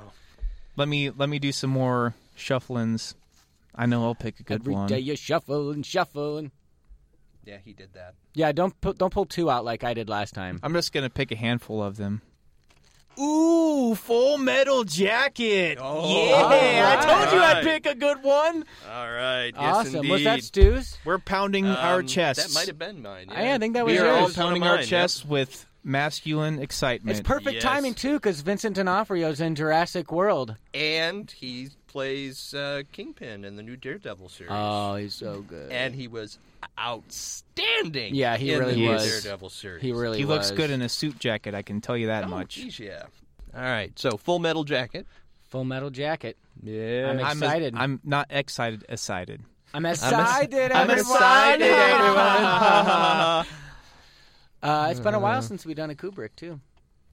[0.77, 3.15] Let me let me do some more shufflings.
[3.75, 4.87] I know I'll pick a good Every one.
[4.87, 6.51] day you shuffle and shuffle and
[7.45, 8.15] Yeah, he did that.
[8.35, 8.53] yeah.
[8.53, 10.61] Don't put don't pull two out like I did last time.
[10.63, 12.23] I'm just gonna pick a handful of them.
[13.21, 15.77] Ooh, Full Metal Jacket.
[15.81, 18.65] Oh, yeah, I told you I'd pick a good one.
[18.91, 19.53] All right.
[19.55, 20.09] awesome.
[20.09, 20.97] Was that Stu's?
[21.05, 22.47] We're pounding our Um, chests.
[22.47, 23.27] That might have been mine.
[23.31, 24.09] Yeah, Yeah, I think that was we are yours.
[24.09, 27.19] all That was one of pounding our mine, chests with masculine excitement.
[27.19, 27.63] It's perfect Yes.
[27.63, 30.57] timing too, because Vincent D'Onofrio's in Jurassic World.
[30.73, 34.53] And he plays uh, Kingpin in the new Daredevil series.
[34.53, 35.71] Oh, he's so good.
[35.71, 36.39] and he was
[36.81, 38.15] outstanding.
[38.15, 39.07] Yeah, he in really the new was.
[39.07, 39.83] Daredevil series.
[39.83, 41.55] he really he looks good in a suit jacket.
[41.55, 42.55] I can tell you that oh, much.
[42.57, 43.05] geez, yeah.
[43.55, 43.97] All right.
[43.99, 45.07] So Full Metal Jacket.
[45.51, 46.39] Full Metal Jacket.
[46.63, 47.11] Yeah.
[47.11, 47.75] I'm I'm excited.
[47.77, 48.85] I'm not excited.
[48.89, 49.43] Excited.
[49.75, 50.73] I'm excited.
[50.73, 50.99] I'm everyone.
[50.99, 53.47] excited, everyone.
[54.63, 56.61] Uh, it's been a while since we've done a Kubrick too.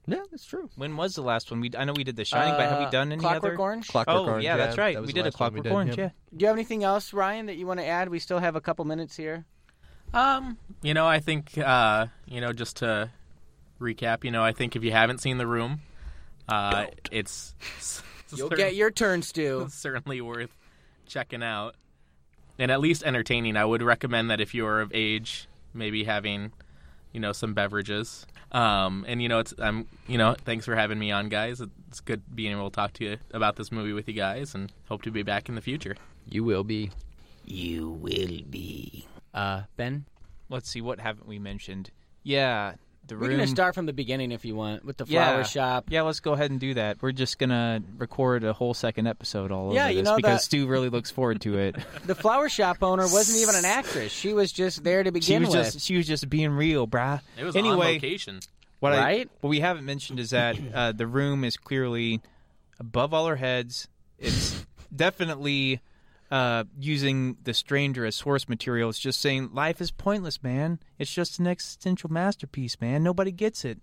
[0.06, 0.68] Yeah, that's true.
[0.76, 1.60] When was the last one?
[1.60, 3.60] We I know we did The Shining, but have we Uh, done any Clockwork other?
[3.60, 3.88] Orange?
[3.88, 4.44] Clockwork oh Orange.
[4.44, 4.94] yeah, that's right.
[4.94, 5.98] that was we the did a last one we Clockwork did, Orange.
[5.98, 5.98] yep.
[6.32, 6.36] Yeah.
[6.38, 8.08] Do you have anything else, Ryan, that you want to add?
[8.08, 9.44] We still have a couple minutes here.
[10.12, 13.10] Um, you know, I think uh, you know, just to
[13.80, 15.80] recap, you know, I think if you haven't seen The Room,
[16.48, 17.54] uh, it's
[18.34, 19.66] You'll cer- get your turn, Stu.
[19.70, 20.50] certainly worth
[21.06, 21.74] checking out,
[22.58, 23.56] and at least entertaining.
[23.56, 26.52] I would recommend that if you're of age, maybe having,
[27.12, 28.26] you know, some beverages.
[28.52, 31.60] Um, and you know, it's I'm, you know, thanks for having me on, guys.
[31.88, 34.72] It's good being able to talk to you about this movie with you guys, and
[34.88, 35.96] hope to be back in the future.
[36.28, 36.90] You will be.
[37.44, 39.06] You will be.
[39.32, 40.04] Uh, Ben,
[40.50, 40.80] Let's see.
[40.80, 41.92] What haven't we mentioned?
[42.24, 42.74] Yeah,
[43.14, 45.28] the we're gonna start from the beginning if you want with the yeah.
[45.28, 45.84] flower shop.
[45.88, 47.02] Yeah, let's go ahead and do that.
[47.02, 50.38] We're just gonna record a whole second episode all Yeah, over you this know because
[50.40, 51.76] that- Stu really looks forward to it.
[52.06, 54.10] The flower shop owner wasn't even an actress.
[54.12, 55.64] She was just there to she begin was with.
[55.74, 57.20] just she was just being real, brah.
[57.38, 57.94] It was on anyway.
[57.94, 58.40] location.
[58.80, 59.30] What I, Right?
[59.42, 62.20] what we haven't mentioned is that uh, the room is clearly
[62.78, 63.88] above all our heads.
[64.18, 64.64] It's
[64.96, 65.80] definitely
[66.30, 68.88] uh, using the stranger as source material.
[68.90, 70.78] It's just saying life is pointless, man.
[70.98, 73.02] It's just an existential masterpiece, man.
[73.02, 73.78] Nobody gets it.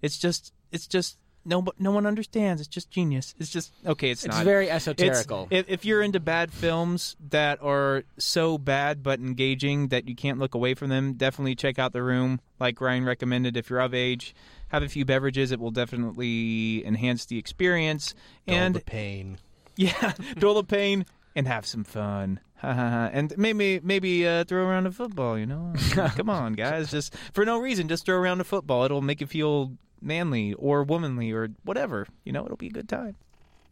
[0.00, 2.60] It's just it's just no no one understands.
[2.60, 3.34] It's just genius.
[3.38, 4.10] It's just okay.
[4.10, 4.44] It's, It's not.
[4.44, 5.46] very It's- esoterical.
[5.50, 10.38] if, if you're into bad films that are so bad but engaging that you can't
[10.40, 12.40] look away from them, definitely check out The Room.
[12.58, 14.34] Like Ryan recommended, if you're of age,
[14.68, 15.52] have a few beverages.
[15.52, 18.14] It will definitely enhance the experience.
[18.46, 19.38] And and the pain.
[19.76, 22.40] yeah, dull the pain and have some fun.
[22.62, 25.38] and maybe maybe uh, throw around a football.
[25.38, 28.84] You know, come on, guys, just for no reason, just throw around a football.
[28.84, 32.06] It'll make you feel manly or womanly or whatever.
[32.24, 33.16] You know, it'll be a good time.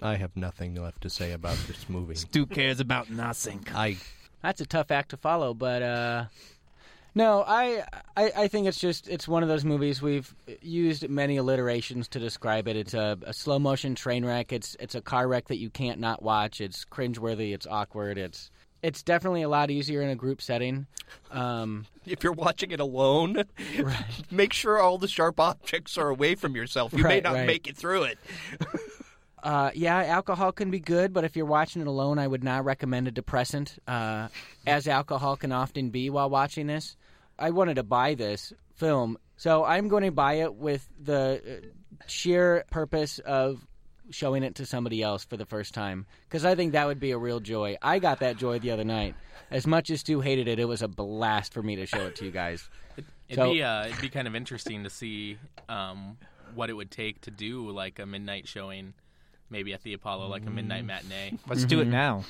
[0.02, 2.14] I have nothing left to say about this movie.
[2.14, 3.66] Stu cares about nothing.
[3.74, 3.98] I
[4.42, 6.24] That's a tough act to follow, but uh,
[7.20, 7.84] no, I,
[8.16, 12.18] I I think it's just it's one of those movies we've used many alliterations to
[12.18, 12.76] describe it.
[12.76, 14.54] It's a, a slow motion train wreck.
[14.54, 16.62] It's it's a car wreck that you can't not watch.
[16.62, 17.52] It's cringeworthy.
[17.52, 18.16] It's awkward.
[18.16, 18.50] It's
[18.82, 20.86] it's definitely a lot easier in a group setting.
[21.30, 23.44] Um, If you're watching it alone,
[24.30, 26.94] make sure all the sharp objects are away from yourself.
[26.94, 27.46] You may not right.
[27.46, 28.18] make it through it.
[29.42, 32.64] Uh, yeah, alcohol can be good, but if you're watching it alone, I would not
[32.64, 34.28] recommend a depressant, uh,
[34.66, 36.96] as alcohol can often be while watching this.
[37.40, 41.66] I wanted to buy this film, so I'm going to buy it with the uh,
[42.06, 43.66] sheer purpose of
[44.10, 47.12] showing it to somebody else for the first time, because I think that would be
[47.12, 47.76] a real joy.
[47.80, 49.14] I got that joy the other night.
[49.50, 52.16] As much as Stu hated it, it was a blast for me to show it
[52.16, 52.68] to you guys.
[53.28, 55.38] It'd So- be uh, it'd be kind of interesting to see
[55.68, 56.18] um,
[56.54, 58.94] what it would take to do like a midnight showing,
[59.48, 61.38] maybe at the Apollo, like a midnight matinee.
[61.48, 62.24] Let's do it now.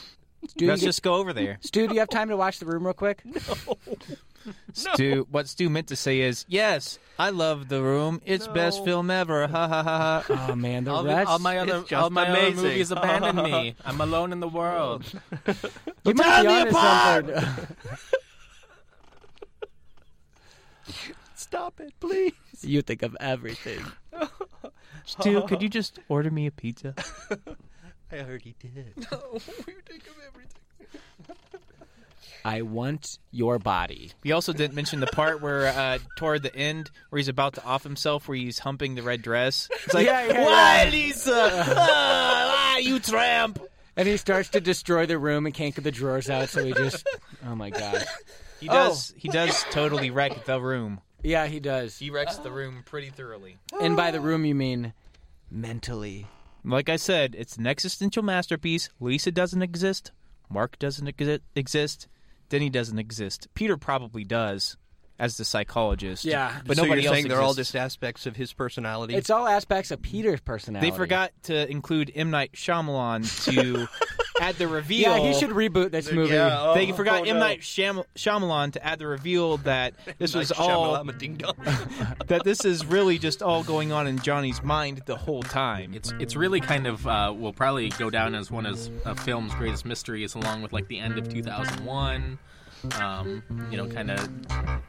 [0.48, 1.58] Stu, Let's you, just go over there.
[1.60, 3.22] Stu, do you have time to watch the room real quick?
[4.72, 8.20] Stu, what Stu meant to say is, yes, I love the room.
[8.24, 9.46] It's best film ever.
[9.50, 10.48] Ha ha ha ha.
[10.50, 11.28] Oh man, the All, rest.
[11.28, 13.74] all my other, just all my other movies abandoned me.
[13.84, 15.04] I'm alone in the world.
[16.04, 17.66] you might be onto something.
[21.34, 22.32] Stop it, please.
[22.62, 23.80] you think of everything.
[25.04, 26.94] Stu, could you just order me a pizza?
[28.12, 29.06] I already did.
[32.44, 34.12] I want your body.
[34.22, 37.64] We also didn't mention the part where, uh, toward the end, where he's about to
[37.64, 39.68] off himself, where he's humping the red dress.
[39.84, 40.90] It's like, Yeah, yeah, why, yeah.
[40.90, 41.64] Lisa?
[41.76, 43.58] ah, you tramp.
[43.96, 46.72] And he starts to destroy the room and can't get the drawers out, so he
[46.72, 47.06] just.
[47.46, 48.04] Oh my gosh.
[48.60, 49.12] He does.
[49.16, 51.00] He does totally wreck the room.
[51.22, 51.98] Yeah, he does.
[51.98, 53.58] He wrecks the room pretty thoroughly.
[53.80, 54.92] And by the room, you mean
[55.50, 56.26] mentally.
[56.64, 58.88] Like I said, it's an existential masterpiece.
[59.00, 60.12] Lisa doesn't exist.
[60.48, 62.06] Mark doesn't exi- exist.
[62.50, 63.46] Denny doesn't exist.
[63.54, 64.76] Peter probably does,
[65.20, 66.24] as the psychologist.
[66.24, 66.60] Yeah.
[66.66, 69.14] but so nobody you're else saying they're all just aspects of his personality.
[69.14, 70.90] It's all aspects of Peter's personality.
[70.90, 73.86] They forgot to include M Night Shyamalan to
[74.40, 75.18] add the reveal.
[75.18, 76.34] Yeah, he should reboot this movie.
[76.34, 77.38] Yeah, They oh, forgot oh, M.
[77.38, 81.54] Night Shyam- Shyamalan to add the reveal that this was all Shyamalan, ding dong.
[82.26, 85.92] that this is really just all going on in Johnny's mind the whole time.
[85.92, 89.54] It's it's really kind of uh, will probably go down as one of uh, film's
[89.54, 92.38] greatest mysteries, along with like the end of 2001.
[93.00, 94.28] Um, you know, kind of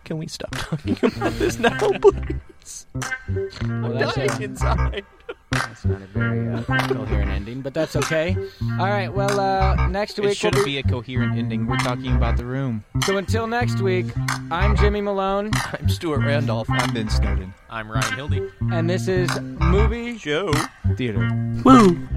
[0.05, 2.85] Can we stop talking about this now, please?
[2.93, 5.05] Well, that's, Dying uh, inside.
[5.51, 8.35] that's not a very uh, coherent ending, but that's okay.
[8.79, 10.27] All right, well, uh, next It week.
[10.27, 11.67] we'll shouldn't be- be a coherent ending.
[11.67, 12.83] We're talking about the room.
[13.05, 14.05] So until next week,
[14.51, 16.69] I'm Jimmy Malone, I'm Stuart Randolph.
[16.69, 17.53] I'm Ben Snowden.
[17.69, 18.49] I'm Ryan Hildy.
[18.71, 20.53] and this is Movie Joe.
[20.95, 21.29] Theater.
[21.65, 22.07] Woo!